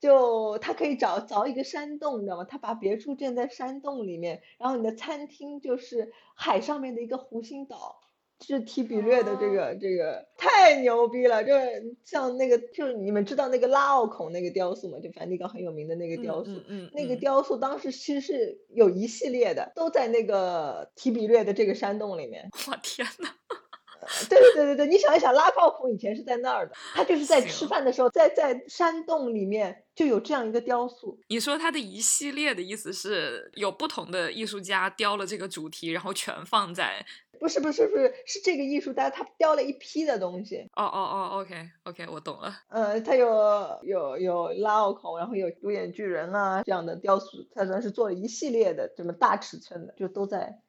[0.00, 2.42] 就他可以找凿一个山洞，你知道吗？
[2.42, 8.00] 他把别墅建在山洞里面，然后你的餐厅就是海上面的一个湖心岛，
[8.42, 11.42] 是提比略的这个这个太牛逼了。
[11.44, 14.98] 就是像那个，就是你们知道那个拉奥孔那个雕塑吗？
[15.02, 22.48] 就梵蒂冈很有名的那个雕塑，嗯嗯，那个雕塑当时其实是有一系列的，都在那个提比略的这个山洞里面。
[22.68, 23.28] 我天呐！
[24.28, 31.16] 对对对对对，你想一想，拉奥孔以前是在那儿的，他就是在吃饭的时候，在在山洞里面就有这样一个雕塑。
[31.28, 37.06] 你说他的一系列的意思是有不同的艺术家雕了这个主题，然后全放在？
[37.42, 40.68] 不是不是不是，是这个艺术家他雕了一批的东西。
[40.76, 42.54] 哦哦哦，OK OK，我懂了。
[42.68, 43.28] 呃，他有
[43.82, 50.60] 有有拉奥孔，然后有独眼巨人啊这样的雕塑，他算是做了一系列的这么大尺寸的，就都在。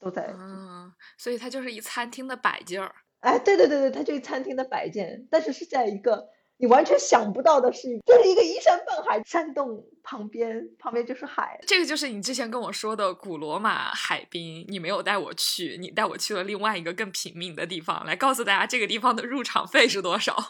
[0.00, 2.92] 都在，嗯，所以它就是一餐厅的摆件儿。
[3.20, 6.26] 哎，对对对对，它就是餐厅的摆件，但是是在一个
[6.62, 11.58] 你完全想不到的是，就是一个依山傍海山洞旁边，旁边就是海。
[11.66, 20.32] 这个就是你之前跟我说的古罗马海滨，你没有带我去，你带我去了另外一个更平民的地方，来告诉大家这个地方的入场费是多少。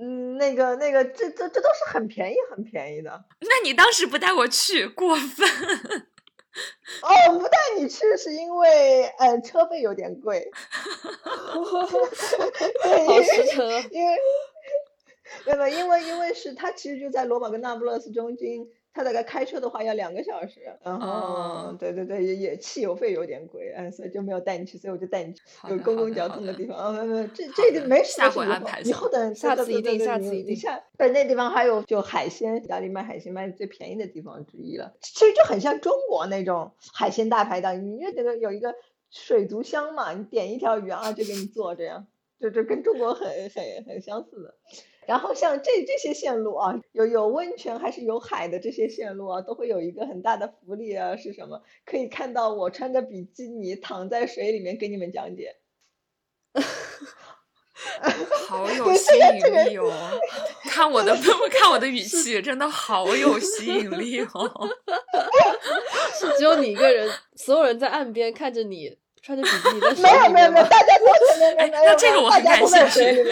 [0.00, 3.24] 嗯，那个那个，这这这都是很便宜很便宜的。
[3.40, 5.48] 那你当时不带我去，过分。
[7.02, 10.48] 哦，我不带你去是因为，嗯，车费有点贵。
[12.84, 13.64] 对，实车。
[13.90, 14.16] 因为，
[15.44, 15.68] 对吧？
[15.68, 18.66] 因为因为是它其实就在罗马跟那不勒斯中间。
[18.90, 26.76] 他大概开车的话要两个小时，然后对对对，也也汽油费有点贵，嗯，所以就没有带你去，所以我就带你去有公共交通的地方。
[26.76, 28.80] 啊，没没，这这个没事，下回安排。
[28.80, 30.56] 以后等下次一定，下次一定。
[30.56, 34.96] 下对那地方还有就海鲜，意大利卖海鲜卖的最便宜的地方之一了。
[35.00, 38.74] 其实就很像中国那种海鲜大排档，你这个有一个
[39.10, 42.08] 水族箱嘛，你点一条鱼啊，就给你做这样，
[42.40, 44.54] 就就跟中国很很很相似的。
[45.08, 51.62] 然后像这这些线路啊，有有温泉还是有海的这些线路啊，都会有一个很大的福利啊，是什么？
[51.86, 55.56] 可以看到我穿着比基尼躺在水里面给你们讲解，
[58.46, 59.90] 好 有吸引力哦！
[60.64, 61.16] 看我的
[61.50, 64.68] 看我的语气，真的好有吸引力哦！
[66.20, 71.06] 是只有你一个人，所有人在岸边看着你穿着比基尼在水里面没有没有没有，大家都
[71.40, 73.24] 在没有没有，那这个我很感兴趣。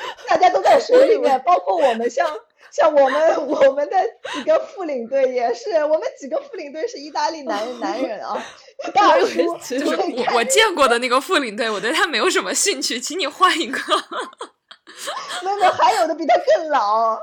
[0.28, 2.26] 大家都在水里面，包括我们，像
[2.70, 3.96] 像我们我们的
[4.34, 8.42] 几个副领队也是，我们几个副领队是意大利男男人啊，
[8.94, 13.80] 我我见过的那个副领队，我对他没有什么兴趣，请你换一个。
[15.42, 17.18] 没有，还有的比他更老，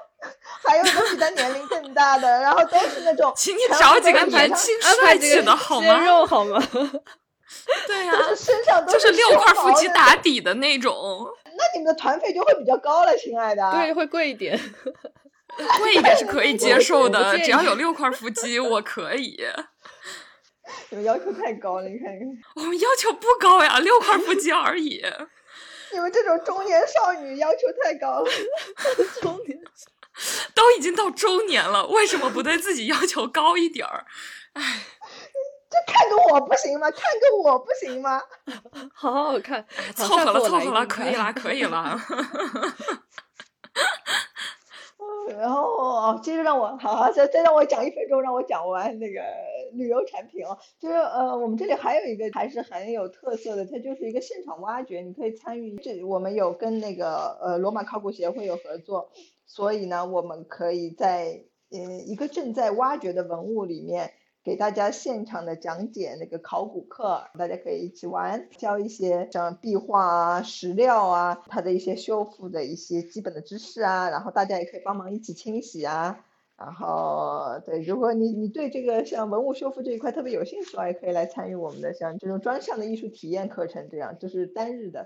[0.63, 6.03] 还有的比他年龄更大的，然后都是那种，请你找几个年轻帅气的好吗？
[6.03, 6.61] 肉好吗？
[7.85, 11.27] 对呀，身上都是六块腹肌打底的那种。
[11.57, 13.71] 那你们的团费就会比较高了，亲爱的。
[13.71, 14.57] 对，会贵一点。
[15.79, 19.43] 贵一点是可以接受的，只要有六块腹肌，我可以。
[20.89, 22.19] 你们要求太高了，你看看。
[22.55, 25.03] 我们要求不高呀，六块腹肌而已。
[25.93, 28.29] 你们这种中年少女要求太高了。
[29.21, 29.57] 中年
[30.53, 34.05] 都已经到中年了，为什么不对自己要求高一点儿？
[34.53, 34.81] 哎。
[35.77, 36.89] 就看个我不行吗？
[36.91, 38.21] 看个我不行吗？
[38.93, 39.65] 好好好看，
[39.95, 41.97] 凑合了，凑合了，可以了，可以了。
[45.37, 49.21] 然后接着让我好好再再让我讲一分钟，让我讲完那个
[49.73, 50.57] 旅游产品哦。
[50.79, 55.75] 就是呃，我们这里还有一个还是很有特色的，它就是一个现场挖掘，你可以参与。
[55.77, 59.11] 这我们有跟那个呃罗马考古协会有合作，
[59.45, 64.13] 所以呢，我们可以在嗯一个正在挖掘的文物里面。
[64.47, 76.23] 给大家现场的讲解那个考古课，大家可以一起玩，教一些像壁画啊、石料啊，它的一些修复的一些基本的知识啊，然后大家也可以帮忙一起清洗啊，
[76.57, 85.05] 然后对，如果你你对这个像文物修复这一块特别有兴趣的话，也可以来参与我们的像这种专项的艺术体验课程，这样就是单日的。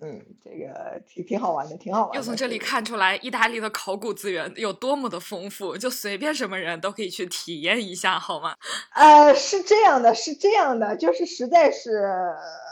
[0.00, 2.16] 嗯，这个挺挺好玩的，挺好玩的。
[2.16, 8.54] 又从这里看出来，意大利的考古资源有多么的丰富，就随便什么人都可以去体验一下，好吗？
[8.94, 12.04] 呃，是这样的，是这样的，就是实在是，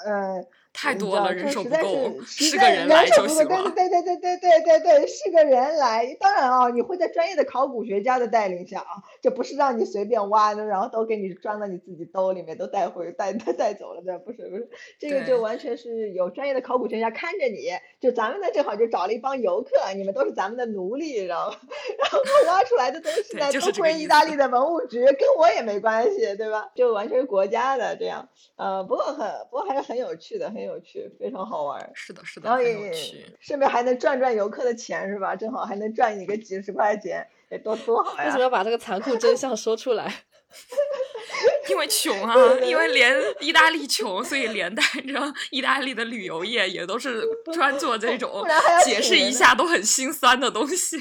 [0.04, 0.44] 呃，
[0.76, 3.70] 太多了，人手不够，是个人来就行了。
[3.70, 6.14] 对对对对对对对对，是个人来。
[6.20, 14.68] 当然啊，你会在专业的考古学家的带领下啊，这不是让你随便挖的，然后都给你装在你自己兜里面，都带回带带带走了的，不是不是。
[15.00, 21.58] 这个就完全是有专业的考古学家看着你，就咱们呢正好就找了一帮游客，你们都是咱们的奴隶，知道吧？
[21.98, 22.18] 然后
[22.48, 26.70] 挖出来的东西呢，都归意大利的文物局，跟我也没关系，对吧？
[26.74, 28.28] 就完全是国家的这样。
[28.56, 30.65] 呃，不过很不过还是很有趣的，很。
[30.66, 31.90] 有趣，非常好玩。
[31.94, 32.92] 是的，是的，然后也
[33.40, 35.34] 顺便还能赚赚游客的钱，是吧？
[35.34, 38.24] 正好还能赚你个几十块钱，得多多好呀！
[38.24, 40.12] 为什么要把这个残酷真相说出来？
[41.68, 48.44] 因为穷啊，因为连意大利穷，所以连带着意大利的旅游业也都是专做这种
[48.84, 50.96] 解释一下都很心酸的东西。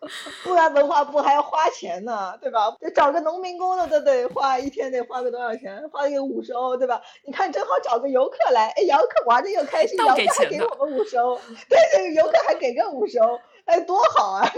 [0.44, 2.70] 不然文化部还要花钱呢，对吧？
[2.80, 5.82] 得找个农民工的都得花一天得花个多少钱？
[5.90, 7.00] 花个五十欧，对吧？
[7.24, 11.38] 你看正好找个游客来，哎，游客玩的又开心，游客还给我们五十欧，
[11.68, 14.48] 对对，游客还给个五十欧，哎，多好啊，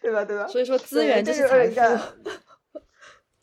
[0.00, 0.24] 对吧？
[0.24, 0.46] 对吧？
[0.48, 2.00] 所以说资源就是财富。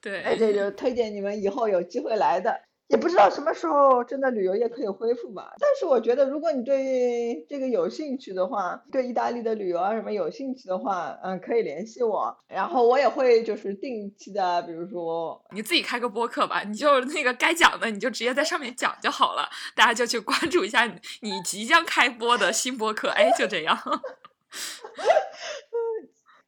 [0.01, 5.53] 对，哎，这就推荐你们以后有机会来的，也不知道什么时候真的旅游业可以恢复吧。
[5.59, 20.85] 但是我觉得，如果你对这个有兴趣的话，对意大利的旅游啊什么有兴趣的话，嗯，可以联系我，然后我也会就是定期的，比如说你自己开个播客吧，你就那个该讲的你就直接在上面讲就好了，大家就去关注一下
[21.21, 23.77] 你即将开播的新播客，哎，就这样。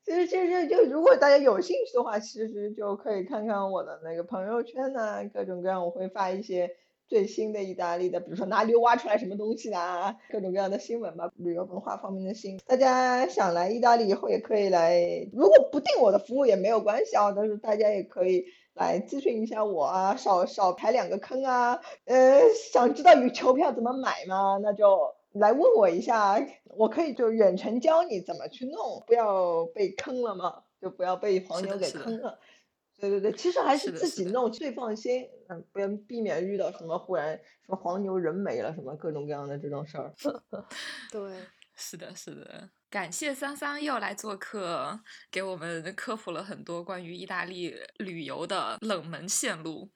[0.06, 6.70] 其实，其实就如果大家有兴趣的话，其实就可以看看我的那个朋友圈呐，各种各样我会发一些
[7.08, 12.60] 最新的意大利的，比如说哪里挖出来什么东西啦，各种各样的新闻吧，旅游文化方面的新。
[12.68, 18.46] 大家想来意大利以后也可以来，如果不订我的服务也没有关系啊，但是大家也可以
[18.76, 22.42] 来咨询一下我啊，少少排两个坑啊，呃，
[22.72, 24.60] 想知道羽球票怎么买吗？
[24.62, 24.86] 那就。
[25.40, 26.36] 来问我一下，
[26.78, 32.40] 我可以就远程教你怎么去弄，不要被坑了嘛，就不要被黄牛给坑了。
[32.98, 40.14] 对对对，其实还是自己弄最放心，嗯，不要避免遇到什么忽然什么黄牛人没了什么各种各样的这种事儿。
[41.12, 41.38] 对，
[41.76, 44.98] 是的，是的，感谢桑桑又来做客，
[45.30, 49.92] 给我们科普了很多关于意大利旅游的冷门线路。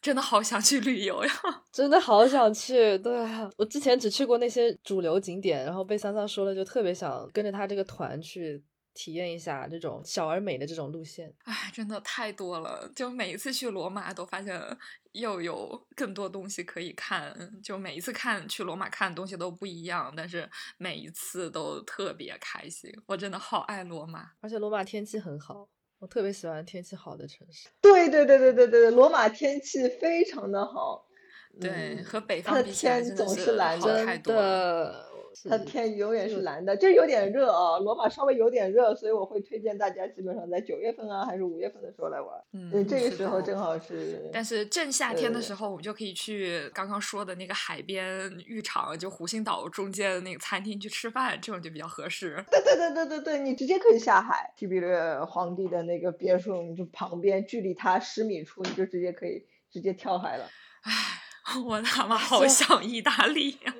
[0.00, 1.30] 真的好想去旅游呀！
[1.72, 2.96] 真的好想去。
[2.98, 3.12] 对
[3.56, 8.62] 我之前只去过那些主流景点，然后被桑桑说了，就特别想跟着他这个团去
[8.94, 11.32] 体验一下这种小而美的这种路线。
[11.44, 12.90] 哎，真的太多了！
[12.94, 14.60] 就每一次去罗马都发现
[15.12, 20.48] 又有更多东西可以看，就每一次看去罗马看的东西都不一样，但是
[20.78, 22.92] 每一次都特别开心。
[23.06, 25.68] 我真的好爱罗马，而且罗马天气很好。
[25.98, 27.68] 我特别喜欢天气好的城市。
[27.80, 31.04] 对对对对对对对，罗马天气非常的好。
[31.60, 33.80] 对，和北方比起来，天总是蓝
[34.22, 35.07] 的。
[35.48, 37.78] 它天永远是蓝的，就有点热啊。
[37.78, 42.28] 罗马稍微有点热，所以我会推荐大家基本上在九月份啊，还是五月份的时候来玩。
[42.52, 44.30] 嗯，这个时候正好是。
[44.32, 52.44] 但是正夏天的时候，我们就可以去刚刚说的那个海边浴场，就湖心岛中间的那个餐厅去吃饭，这种就比较合适。
[52.50, 54.52] 对对对对对对，你直接可以下海。
[54.56, 60.48] 提比略皇帝的那个别墅，你就旁边，距离它十米处，你就直接可以直接跳海了。
[60.82, 61.17] 唉。
[61.66, 63.74] 我他妈好想意大利 呀！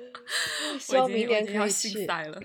[0.89, 2.41] 我已经要心塞了。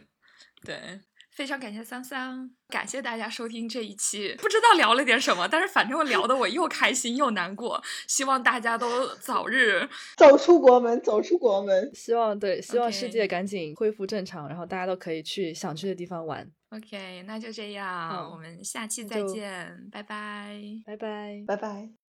[0.65, 1.01] 对，
[1.31, 4.35] 非常感谢桑桑，感谢大家收听这一期。
[4.39, 7.83] 不知道聊了点什么，但是反正聊的我又开心又难过。
[8.09, 11.91] 希望大家都早日 走出国门，走出国门。
[11.95, 16.51] 希望对，希望世界赶紧恢复正常，然后大家都可以去想去的地方玩。
[16.71, 22.04] OK，那就这样，我们下期再见，拜拜，拜拜，拜拜。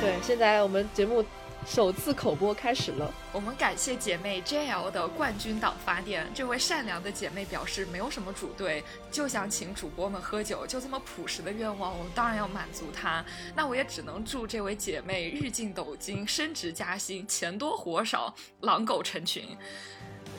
[0.00, 1.24] 对，现在我们节目
[1.66, 3.12] 首次口播开始了。
[3.32, 6.26] 我们感谢姐妹 JL 的冠军党发电。
[6.34, 13.24] 这位善良的姐妹表示，没有什么主队，就想请主播们喝酒，就这么朴实的愿望，我们当然要满足她。
[13.54, 19.56] 那我也只能祝这位姐妹日进斗金，升职加薪，钱多活少，狼狗成群，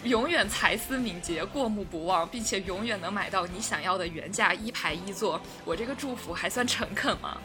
[0.03, 5.41] 永远才思敏捷，过目不忘，并且永远能买到你想要的原价一排一座。
[5.65, 7.37] 我这个祝福还算诚恳吗？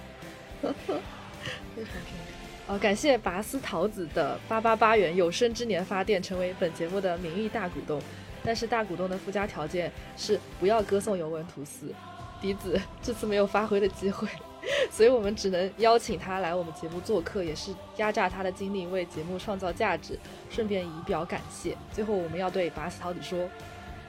[1.75, 2.15] 非常平
[2.69, 8.01] 呃，感谢拔丝桃子的八八八元有生之年发电，成为本节目的名誉大股东。
[8.45, 11.93] 但是大股东的附加条件是不要歌颂尤文图斯。
[12.41, 14.27] 笛子这次没有发挥的机会，
[14.91, 20.19] 所以我们只能邀请他来我们节目做客，也是压榨他的精力为节目创造价值，
[20.51, 21.77] 顺便以表感谢。
[21.93, 23.49] 最后我们要对拔丝桃子说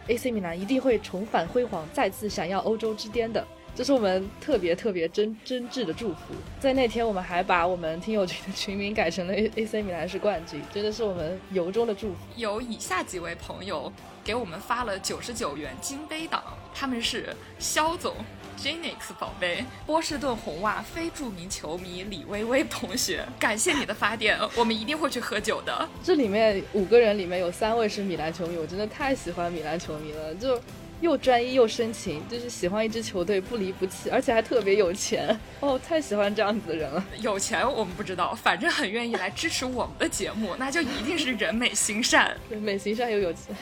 [0.07, 3.45] ，AC 米兰一定会重返辉煌，再次闪耀欧洲之巅的。
[3.75, 6.33] 这是我们特别特别真真挚的祝福。
[6.59, 12.17] 在那天，我们还把我们听友群的群名改成了 A A C 米兰是冠军，真的是我们由衷的祝福。
[12.35, 13.91] 有以下几位朋友
[14.23, 16.43] 给我们发了九十九元金杯党，
[16.73, 18.13] 他们是肖总、
[18.57, 25.89] Genix 宝贝、波士顿红袜非著名球迷李薇薇同学，感谢你的发电， 我们一定会去喝酒的。
[26.03, 30.61] 这里面五个人里面有三位是米兰球迷，我真的太喜欢米兰球迷了，就。
[31.03, 37.05] 又专一又深情，就是喜欢一支球队不离不弃，而且还特别有钱哦，太喜欢这样子的人了。
[37.19, 43.53] 有钱我们不知道，反正很愿意来支持我们的节目，那就一定是人美心善， 人美心善又有钱。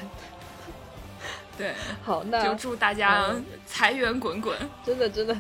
[1.58, 1.74] 对，
[2.04, 3.34] 好，那就祝大家
[3.66, 5.36] 财源滚滚，真的真的，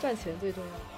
[0.00, 0.95] 赚钱最重要。